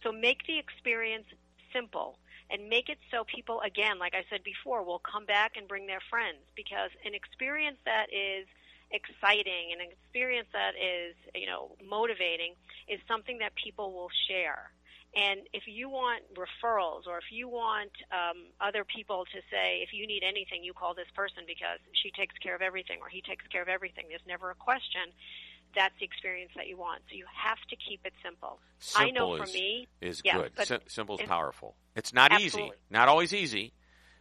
So 0.04 0.12
make 0.12 0.46
the 0.46 0.60
experience 0.60 1.26
simple 1.74 2.18
and 2.50 2.70
make 2.70 2.90
it 2.90 3.00
so 3.10 3.24
people, 3.24 3.62
again, 3.62 3.98
like 3.98 4.14
I 4.14 4.24
said 4.30 4.44
before, 4.44 4.84
will 4.84 5.00
come 5.00 5.26
back 5.26 5.54
and 5.58 5.68
bring 5.68 5.88
their 5.88 6.02
friends 6.10 6.38
because 6.56 6.92
an 7.06 7.14
experience 7.14 7.78
that 7.86 8.08
is– 8.14 8.48
exciting 8.94 9.74
an 9.74 9.82
experience 9.82 10.48
that 10.54 10.78
is, 10.78 11.16
you 11.34 11.48
know, 11.48 11.72
motivating 11.84 12.54
is 12.88 13.00
something 13.08 13.40
that 13.40 13.54
people 13.56 13.92
will 13.92 14.12
share. 14.30 14.72
And 15.16 15.42
if 15.54 15.64
you 15.68 15.90
want 15.90 16.24
referrals 16.34 17.06
or 17.06 17.20
if 17.20 17.30
you 17.32 17.48
want 17.48 17.92
um, 18.12 18.50
other 18.60 18.84
people 18.84 19.26
to 19.26 19.40
say, 19.52 19.82
if 19.86 19.94
you 19.94 20.08
need 20.08 20.24
anything, 20.24 20.64
you 20.64 20.74
call 20.74 20.96
this 20.96 21.10
person 21.16 21.44
because 21.46 21.78
she 21.94 22.10
takes 22.12 22.36
care 22.40 22.56
of 22.56 22.62
everything 22.62 22.98
or 23.00 23.10
he 23.10 23.22
takes 23.22 23.46
care 23.48 23.62
of 23.62 23.68
everything, 23.68 24.06
there's 24.10 24.26
never 24.28 24.50
a 24.50 24.56
question. 24.56 25.14
That's 25.76 25.94
the 26.00 26.06
experience 26.06 26.52
that 26.56 26.68
you 26.68 26.78
want. 26.78 27.02
So 27.10 27.16
you 27.16 27.26
have 27.30 27.60
to 27.70 27.76
keep 27.76 28.02
it 28.06 28.14
simple. 28.24 28.60
Simple 28.80 29.08
I 29.08 29.12
know 29.12 29.38
for 29.38 29.44
is, 29.44 29.54
me, 29.54 29.88
is 30.02 30.22
yeah, 30.26 30.38
good. 30.38 30.52
Sim- 30.66 30.82
simple 30.88 31.18
is 31.18 31.28
powerful. 31.28 31.76
It's 31.96 32.14
not 32.14 32.40
easy. 32.42 32.72
Not 32.90 33.08
always 33.08 33.34
easy. 33.34 33.74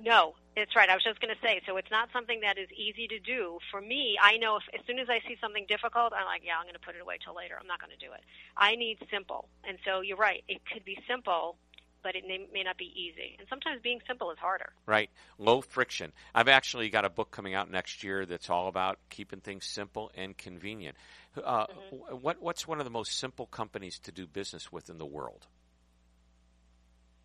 No, 0.03 0.35
it's 0.57 0.75
right. 0.75 0.88
I 0.88 0.95
was 0.95 1.05
just 1.05 1.21
going 1.21 1.33
to 1.35 1.41
say, 1.41 1.61
so 1.67 1.77
it's 1.77 1.91
not 1.91 2.09
something 2.12 2.41
that 2.41 2.59
is 2.59 2.69
easy 2.77 3.07
to 3.09 3.19
do. 3.21 3.59
For 3.71 3.81
me, 3.81 4.17
I 4.21 4.37
know 4.37 4.57
if 4.57 4.65
as 4.79 4.85
soon 4.87 4.99
as 4.99 5.09
I 5.09 5.21
see 5.29 5.37
something 5.41 5.65
difficult, 5.69 6.12
I'm 6.12 6.27
like, 6.27 6.43
yeah, 6.45 6.59
I'm 6.59 6.65
going 6.65 6.75
to 6.75 6.81
put 6.81 6.97
it 6.97 7.01
away 7.01 7.19
till 7.25 7.37
later. 7.37 7.55
I'm 7.59 7.67
not 7.69 7.81
going 7.81 7.93
to 7.97 8.05
do 8.05 8.12
it. 8.12 8.21
I 8.57 8.75
need 8.75 8.99
simple. 9.11 9.49
And 9.65 9.79
so 9.85 10.01
you're 10.01 10.17
right. 10.17 10.43
It 10.49 10.61
could 10.73 10.85
be 10.85 10.99
simple, 11.09 11.57
but 12.03 12.17
it 12.17 12.25
may, 12.27 12.47
may 12.53 12.65
not 12.65 12.77
be 12.77 12.91
easy. 12.97 13.37
And 13.38 13.47
sometimes 13.49 13.81
being 13.81 14.01
simple 14.09 14.33
is 14.33 14.38
harder. 14.38 14.73
right? 14.87 15.09
Low 15.38 15.61
friction. 15.61 16.12
I've 16.35 16.49
actually 16.49 16.91
got 16.91 17.05
a 17.05 17.11
book 17.11 17.31
coming 17.31 17.55
out 17.55 17.71
next 17.71 18.03
year 18.03 18.27
that's 18.27 18.51
all 18.51 18.67
about 18.67 18.99
keeping 19.09 19.41
things 19.41 19.65
simple 19.67 20.11
and 20.17 20.37
convenient. 20.37 20.97
Uh, 21.37 21.67
Mm-hmm. 21.67 22.17
What 22.23 22.43
what's 22.43 22.67
one 22.69 22.79
of 22.79 22.85
the 22.85 22.91
most 22.91 23.19
simple 23.19 23.47
companies 23.47 23.99
to 24.01 24.12
do 24.12 24.27
business 24.27 24.71
with 24.73 24.91
in 24.91 24.99
the 24.99 25.07
world? 25.07 25.47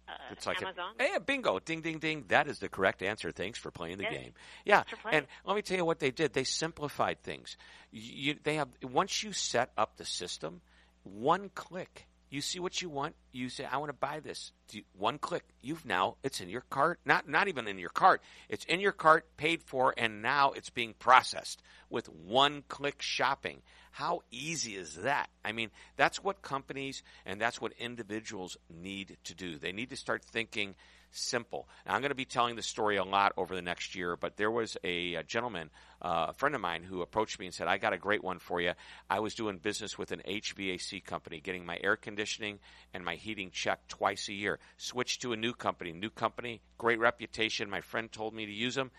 Uh, 0.08 0.14
It's 0.32 0.46
like 0.46 0.62
a- 0.62 0.66
Amazon. 0.68 0.94
hey, 1.00 1.18
bingo, 1.26 1.60
ding, 1.60 1.82
ding, 1.82 2.00
ding. 2.00 2.26
That 2.30 2.48
is 2.48 2.60
the 2.60 2.70
correct 2.70 3.02
answer. 3.04 3.32
Thanks 3.32 3.60
for 3.60 3.72
playing 3.72 3.98
the 3.98 4.04
Yes. 4.04 4.14
game. 4.14 4.34
Yeah, 4.66 4.76
Thanks 4.78 4.90
for 4.92 4.98
playing. 4.98 5.18
and 5.18 5.28
let 5.44 5.56
me 5.56 5.62
tell 5.62 5.78
you 5.78 5.86
what 5.86 6.00
they 6.00 6.12
did. 6.12 6.34
They 6.34 6.44
simplified 6.46 7.22
things. 7.24 7.58
You, 7.92 8.36
they 8.44 8.56
have 8.56 8.70
once 8.82 9.22
you 9.24 9.34
set 9.34 9.72
up 9.78 9.98
the 9.98 10.06
system, 10.06 10.62
one 11.04 11.50
click. 11.50 12.08
You 12.30 12.42
see 12.42 12.60
what 12.60 12.82
you 12.82 12.90
want. 12.90 13.16
You 13.32 13.50
say, 13.50 13.64
"I 13.66 13.78
want 13.78 13.90
to 13.90 13.94
buy 13.94 14.20
this." 14.20 14.52
You- 14.72 14.84
One 14.94 15.18
click. 15.18 15.46
You've 15.62 15.86
now 15.86 16.18
it's 16.24 16.42
in 16.42 16.50
your 16.50 16.62
cart. 16.70 17.00
Not 17.06 17.28
not 17.28 17.48
even 17.48 17.68
in 17.68 17.78
your 17.78 17.90
cart. 17.90 18.22
It's 18.50 18.66
in 18.66 18.80
your 18.82 18.92
cart, 18.92 19.38
paid 19.38 19.64
for, 19.64 19.94
and 19.98 20.22
now 20.22 20.52
it's 20.52 20.70
being 20.70 20.94
processed 20.94 21.62
with 21.90 22.10
one 22.10 22.64
click 22.68 23.02
shopping. 23.02 23.62
How 23.92 24.22
easy 24.30 24.76
is 24.76 24.96
that? 24.96 25.30
I 25.44 25.54
mean, 25.54 25.72
that's 25.96 26.22
what 26.24 26.42
companies 26.42 27.02
and 27.26 27.40
that's 27.40 27.62
what 27.62 27.72
individuals 27.80 28.58
need 28.70 29.18
to 29.24 29.34
do. 29.34 29.58
They 29.58 29.72
need 29.72 29.90
to 29.90 29.96
start 29.96 30.24
thinking 30.24 30.76
simple. 31.12 31.68
Now, 31.86 31.96
I'm 31.96 32.02
going 32.02 32.10
to 32.10 32.16
be 32.16 32.26
telling 32.26 32.56
the 32.56 32.62
story 32.62 32.98
a 32.98 33.04
lot 33.04 33.34
over 33.38 33.56
the 33.56 33.62
next 33.62 33.96
year, 33.96 34.16
but 34.16 34.38
there 34.38 34.52
was 34.52 34.78
a, 34.84 35.16
a 35.16 35.24
gentleman, 35.24 35.70
uh, 36.02 36.28
a 36.30 36.34
friend 36.34 36.56
of 36.56 36.62
mine, 36.62 36.84
who 36.84 37.02
approached 37.02 37.40
me 37.40 37.46
and 37.46 37.56
said, 37.56 37.68
I 37.68 37.78
got 37.78 37.94
a 37.94 37.98
great 37.98 38.24
one 38.24 38.40
for 38.40 38.62
you. 38.62 38.74
I 39.10 39.20
was 39.20 39.36
doing 39.36 39.58
business 39.58 39.98
with 39.98 40.12
an 40.12 40.22
HVAC 40.28 41.04
company, 41.04 41.40
getting 41.40 41.66
my 41.66 41.78
air 41.84 41.96
conditioning 41.96 42.60
and 42.94 43.04
my 43.04 43.16
heating 43.16 43.52
checked 43.52 43.90
twice 43.90 44.30
a 44.30 44.34
year. 44.34 44.60
Switched 44.78 45.22
to 45.22 45.34
a 45.34 45.38
new 45.38 45.54
company. 45.54 45.94
New 45.94 46.10
company, 46.10 46.62
great 46.78 47.00
reputation. 47.00 47.70
My 47.70 47.82
friend 47.82 48.12
told 48.12 48.34
me 48.34 48.46
to 48.46 48.52
use 48.52 48.76
them. 48.76 48.92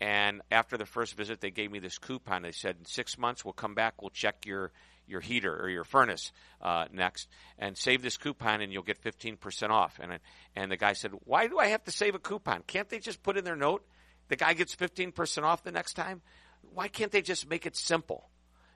And 0.00 0.42
after 0.50 0.76
the 0.76 0.86
first 0.86 1.16
visit, 1.16 1.40
they 1.40 1.52
gave 1.52 1.70
me 1.70 1.78
this 1.78 1.98
coupon. 1.98 2.42
They 2.42 2.50
said, 2.50 2.76
in 2.80 2.84
six 2.86 3.16
months, 3.16 3.44
we'll 3.44 3.52
come 3.52 3.74
back, 3.74 4.02
we'll 4.02 4.10
check 4.10 4.46
your 4.46 4.72
your 5.06 5.20
heater 5.20 5.54
or 5.54 5.68
your 5.68 5.84
furnace 5.84 6.32
uh, 6.60 6.86
next, 6.92 7.28
and 7.58 7.76
save 7.76 8.02
this 8.02 8.16
coupon, 8.16 8.60
and 8.60 8.72
you'll 8.72 8.82
get 8.82 8.98
fifteen 8.98 9.36
percent 9.36 9.72
off. 9.72 9.98
And 10.00 10.18
and 10.56 10.70
the 10.70 10.76
guy 10.76 10.92
said, 10.92 11.12
"Why 11.24 11.46
do 11.46 11.58
I 11.58 11.68
have 11.68 11.84
to 11.84 11.90
save 11.90 12.14
a 12.14 12.18
coupon? 12.18 12.62
Can't 12.66 12.88
they 12.88 12.98
just 12.98 13.22
put 13.22 13.36
in 13.36 13.44
their 13.44 13.56
note 13.56 13.84
the 14.28 14.36
guy 14.36 14.54
gets 14.54 14.74
fifteen 14.74 15.12
percent 15.12 15.44
off 15.46 15.62
the 15.62 15.72
next 15.72 15.94
time? 15.94 16.22
Why 16.72 16.88
can't 16.88 17.12
they 17.12 17.22
just 17.22 17.48
make 17.48 17.66
it 17.66 17.76
simple?" 17.76 18.30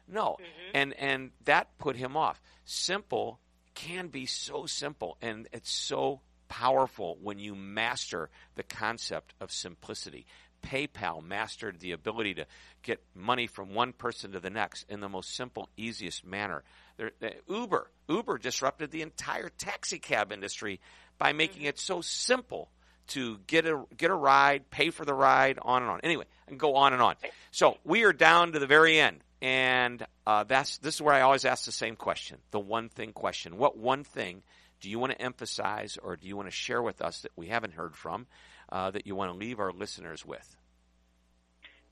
No, 0.08 0.36
and 0.74 0.92
and 0.94 1.30
that 1.44 1.78
put 1.78 1.96
him 1.96 2.16
off. 2.16 2.40
Simple 2.64 3.40
can 3.74 4.08
be 4.08 4.26
so 4.26 4.66
simple, 4.66 5.18
and 5.20 5.48
it's 5.52 5.70
so 5.70 6.20
powerful 6.48 7.18
when 7.20 7.40
you 7.40 7.56
master 7.56 8.30
the 8.54 8.62
concept 8.62 9.34
of 9.40 9.50
simplicity. 9.50 10.26
PayPal 10.66 11.22
mastered 11.22 11.79
the 11.79 11.92
ability 11.92 12.35
to 12.35 12.46
get 12.83 13.00
money 13.14 13.46
from 13.46 13.72
one 13.72 13.92
person 13.92 14.33
to 14.33 14.40
the 14.40 14.50
next 14.50 14.85
in 14.88 15.00
the 15.00 15.09
most 15.09 15.37
simple, 15.37 15.68
easiest 15.76 16.26
manner. 16.26 16.64
There, 16.96 17.12
uh, 17.22 17.29
Uber, 17.48 17.90
Uber 18.09 18.38
disrupted 18.38 18.90
the 18.90 19.02
entire 19.02 19.48
taxi 19.48 19.98
cab 19.98 20.33
industry 20.33 20.81
by 21.18 21.33
making 21.33 21.62
it 21.62 21.79
so 21.79 22.00
simple 22.00 22.68
to 23.09 23.38
get 23.46 23.66
a 23.66 23.85
get 23.96 24.11
a 24.11 24.14
ride, 24.14 24.68
pay 24.70 24.90
for 24.90 25.05
the 25.05 25.14
ride, 25.14 25.59
on 25.62 25.83
and 25.83 25.90
on. 25.90 26.00
Anyway, 26.02 26.24
I 26.46 26.50
can 26.50 26.59
go 26.59 26.74
on 26.74 26.92
and 26.92 27.00
on. 27.00 27.14
So 27.52 27.79
we 27.85 28.02
are 28.02 28.12
down 28.12 28.52
to 28.52 28.59
the 28.59 28.66
very 28.66 28.98
end, 28.98 29.22
and 29.40 30.05
uh, 30.26 30.42
that's 30.44 30.79
this 30.79 30.96
is 30.96 31.02
where 31.02 31.14
I 31.14 31.20
always 31.20 31.44
ask 31.44 31.64
the 31.64 31.72
same 31.72 31.94
question, 31.94 32.38
the 32.50 32.59
one 32.59 32.88
thing 32.88 33.12
question. 33.12 33.57
What 33.59 33.79
one 33.79 34.02
thing 34.02 34.42
do 34.81 34.90
you 34.90 34.98
want 34.98 35.12
to 35.12 35.22
emphasize, 35.22 35.96
or 36.02 36.16
do 36.16 36.26
you 36.26 36.37
want 36.37 36.48
to 36.48 36.55
share 36.55 36.83
with 36.83 37.00
us 37.00 37.20
that 37.22 37.33
we 37.37 37.46
haven't 37.46 37.74
heard 37.74 37.94
from, 37.94 38.26
uh, 38.70 38.90
that 38.90 39.07
you 39.07 39.14
want 39.14 39.33
to 39.33 39.37
leave 39.37 39.61
our 39.61 39.72
listeners 39.72 40.24
with? 40.24 40.57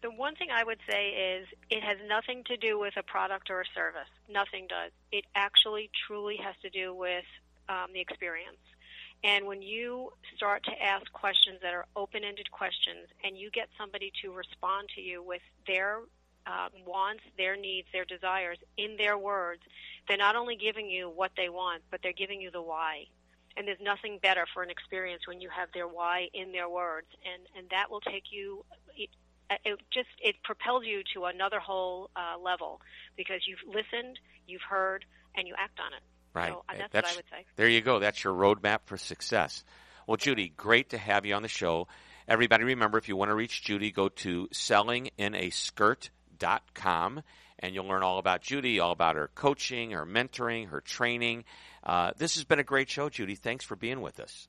The 0.02 0.10
one 0.10 0.34
thing 0.34 0.48
I 0.52 0.64
would 0.64 0.80
say 0.88 1.38
is 1.38 1.46
it 1.70 1.82
has 1.82 1.96
nothing 2.06 2.44
to 2.44 2.58
do 2.58 2.78
with 2.78 2.94
a 2.98 3.02
product 3.02 3.48
or 3.48 3.62
a 3.62 3.64
service. 3.74 4.10
Nothing 4.28 4.66
does. 4.68 4.90
It 5.10 5.24
actually 5.34 5.90
truly 6.06 6.36
has 6.36 6.54
to 6.60 6.68
do 6.68 6.94
with 6.94 7.24
um, 7.70 7.86
the 7.94 8.00
experience. 8.00 8.58
And 9.22 9.46
when 9.46 9.62
you 9.62 10.12
start 10.36 10.64
to 10.64 10.82
ask 10.82 11.10
questions 11.12 11.60
that 11.62 11.72
are 11.72 11.86
open 11.96 12.22
ended 12.22 12.50
questions 12.50 13.08
and 13.24 13.38
you 13.38 13.50
get 13.50 13.68
somebody 13.78 14.12
to 14.20 14.32
respond 14.32 14.90
to 14.96 15.00
you 15.00 15.22
with 15.22 15.40
their 15.66 16.00
um, 16.46 16.68
wants, 16.84 17.22
their 17.38 17.56
needs, 17.56 17.88
their 17.90 18.04
desires 18.04 18.58
in 18.76 18.98
their 18.98 19.16
words, 19.16 19.62
they're 20.06 20.18
not 20.18 20.36
only 20.36 20.56
giving 20.56 20.90
you 20.90 21.08
what 21.08 21.30
they 21.38 21.48
want, 21.48 21.82
but 21.90 22.00
they're 22.02 22.12
giving 22.12 22.42
you 22.42 22.50
the 22.50 22.60
why. 22.60 23.06
And 23.56 23.68
there's 23.68 23.80
nothing 23.80 24.18
better 24.20 24.46
for 24.52 24.62
an 24.62 24.70
experience 24.70 25.22
when 25.28 25.40
you 25.40 25.48
have 25.48 25.68
their 25.72 25.86
why 25.86 26.28
in 26.34 26.52
their 26.52 26.68
words. 26.68 27.06
And, 27.24 27.46
and 27.56 27.68
that 27.70 27.90
will 27.90 28.00
take 28.00 28.24
you, 28.30 28.64
it, 28.96 29.10
it 29.64 29.78
just, 29.92 30.08
it 30.20 30.36
propels 30.42 30.84
you 30.84 31.02
to 31.14 31.26
another 31.26 31.60
whole 31.60 32.10
uh, 32.16 32.38
level 32.40 32.80
because 33.16 33.42
you've 33.46 33.60
listened, 33.66 34.18
you've 34.46 34.62
heard, 34.68 35.04
and 35.36 35.46
you 35.46 35.54
act 35.56 35.78
on 35.78 35.92
it. 35.92 36.02
Right. 36.34 36.52
So, 36.52 36.64
that's, 36.68 36.92
that's- 36.92 37.02
what 37.04 37.12
I 37.12 37.16
would 37.16 37.24
say. 37.30 37.46
There 37.56 37.68
you 37.68 37.80
go. 37.80 38.00
That's 38.00 38.24
your 38.24 38.34
roadmap 38.34 38.80
for 38.86 38.96
success. 38.96 39.62
Well, 40.06 40.16
Judy, 40.16 40.52
great 40.56 40.90
to 40.90 40.98
have 40.98 41.24
you 41.24 41.34
on 41.34 41.42
the 41.42 41.48
show. 41.48 41.86
Everybody, 42.26 42.64
remember 42.64 42.98
if 42.98 43.08
you 43.08 43.16
want 43.16 43.30
to 43.30 43.34
reach 43.34 43.62
Judy, 43.62 43.90
go 43.90 44.08
to 44.08 44.48
sellinginaskirt.com 44.52 46.10
and 47.58 47.74
you'll 47.74 47.86
learn 47.86 48.02
all 48.02 48.18
about 48.18 48.42
Judy, 48.42 48.80
all 48.80 48.92
about 48.92 49.16
her 49.16 49.30
coaching, 49.34 49.92
her 49.92 50.04
mentoring, 50.04 50.68
her 50.68 50.80
training. 50.80 51.44
Uh, 51.82 52.12
this 52.16 52.34
has 52.34 52.44
been 52.44 52.58
a 52.58 52.64
great 52.64 52.88
show, 52.88 53.08
Judy. 53.08 53.34
Thanks 53.34 53.64
for 53.64 53.76
being 53.76 54.00
with 54.00 54.20
us. 54.20 54.48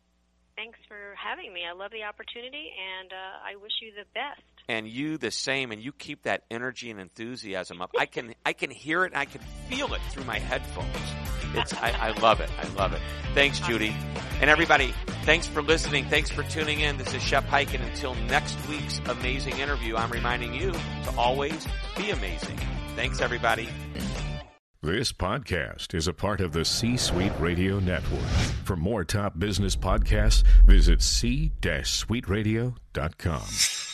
Thanks 0.56 0.80
for 0.88 1.16
having 1.18 1.54
me. 1.54 1.62
I 1.70 1.74
love 1.74 1.92
the 1.92 2.04
opportunity, 2.04 2.72
and 3.00 3.12
uh, 3.12 3.50
I 3.52 3.56
wish 3.62 3.74
you 3.82 3.92
the 3.92 4.06
best. 4.14 4.42
And 4.70 4.88
you 4.88 5.18
the 5.18 5.32
same, 5.32 5.72
and 5.72 5.82
you 5.82 5.92
keep 5.92 6.24
that 6.24 6.44
energy 6.50 6.90
and 6.90 7.00
enthusiasm 7.00 7.82
up. 7.82 7.92
I 8.00 8.06
can 8.06 8.34
I 8.46 8.54
can 8.54 8.72
hear 8.72 9.04
it 9.04 9.12
and 9.12 9.18
I 9.18 9.26
can 9.26 9.42
feel 9.70 9.94
it 9.94 10.02
through 10.12 10.24
my 10.24 10.40
headphones. 10.40 11.25
It's 11.58 11.74
I, 11.74 11.92
I 11.92 12.20
love 12.20 12.40
it. 12.40 12.50
I 12.62 12.68
love 12.76 12.94
it. 12.94 13.02
Thanks, 13.34 13.60
Judy. 13.60 13.96
And 14.42 14.50
everybody, 14.50 14.94
thanks 15.24 15.48
for 15.48 15.62
listening. 15.62 16.06
Thanks 16.06 16.30
for 16.30 16.44
tuning 16.44 16.82
in. 16.82 16.98
This 16.98 17.14
is 17.14 17.22
Shep 17.22 17.46
Hyken, 17.46 17.76
and 17.76 17.86
until 17.86 18.16
next 18.16 18.58
week's 18.68 19.00
amazing 19.08 19.58
interview, 19.60 19.96
I'm 19.96 20.12
reminding 20.12 20.54
you 20.54 20.72
to 20.72 21.14
always 21.18 21.66
be 21.98 22.12
amazing. 22.12 22.58
Thanks, 22.96 23.22
everybody. 23.22 23.70
This 24.82 25.12
podcast 25.12 25.96
is 25.96 26.08
a 26.08 26.14
part 26.14 26.42
of 26.42 26.52
the 26.52 26.64
C 26.64 26.96
Suite 26.96 27.34
Radio 27.40 27.80
Network. 27.80 28.22
For 28.66 28.76
more 28.76 29.04
top 29.04 29.40
business 29.40 29.76
podcasts, 29.76 30.44
visit 30.68 31.02
c-suiteradio.com. 31.02 33.85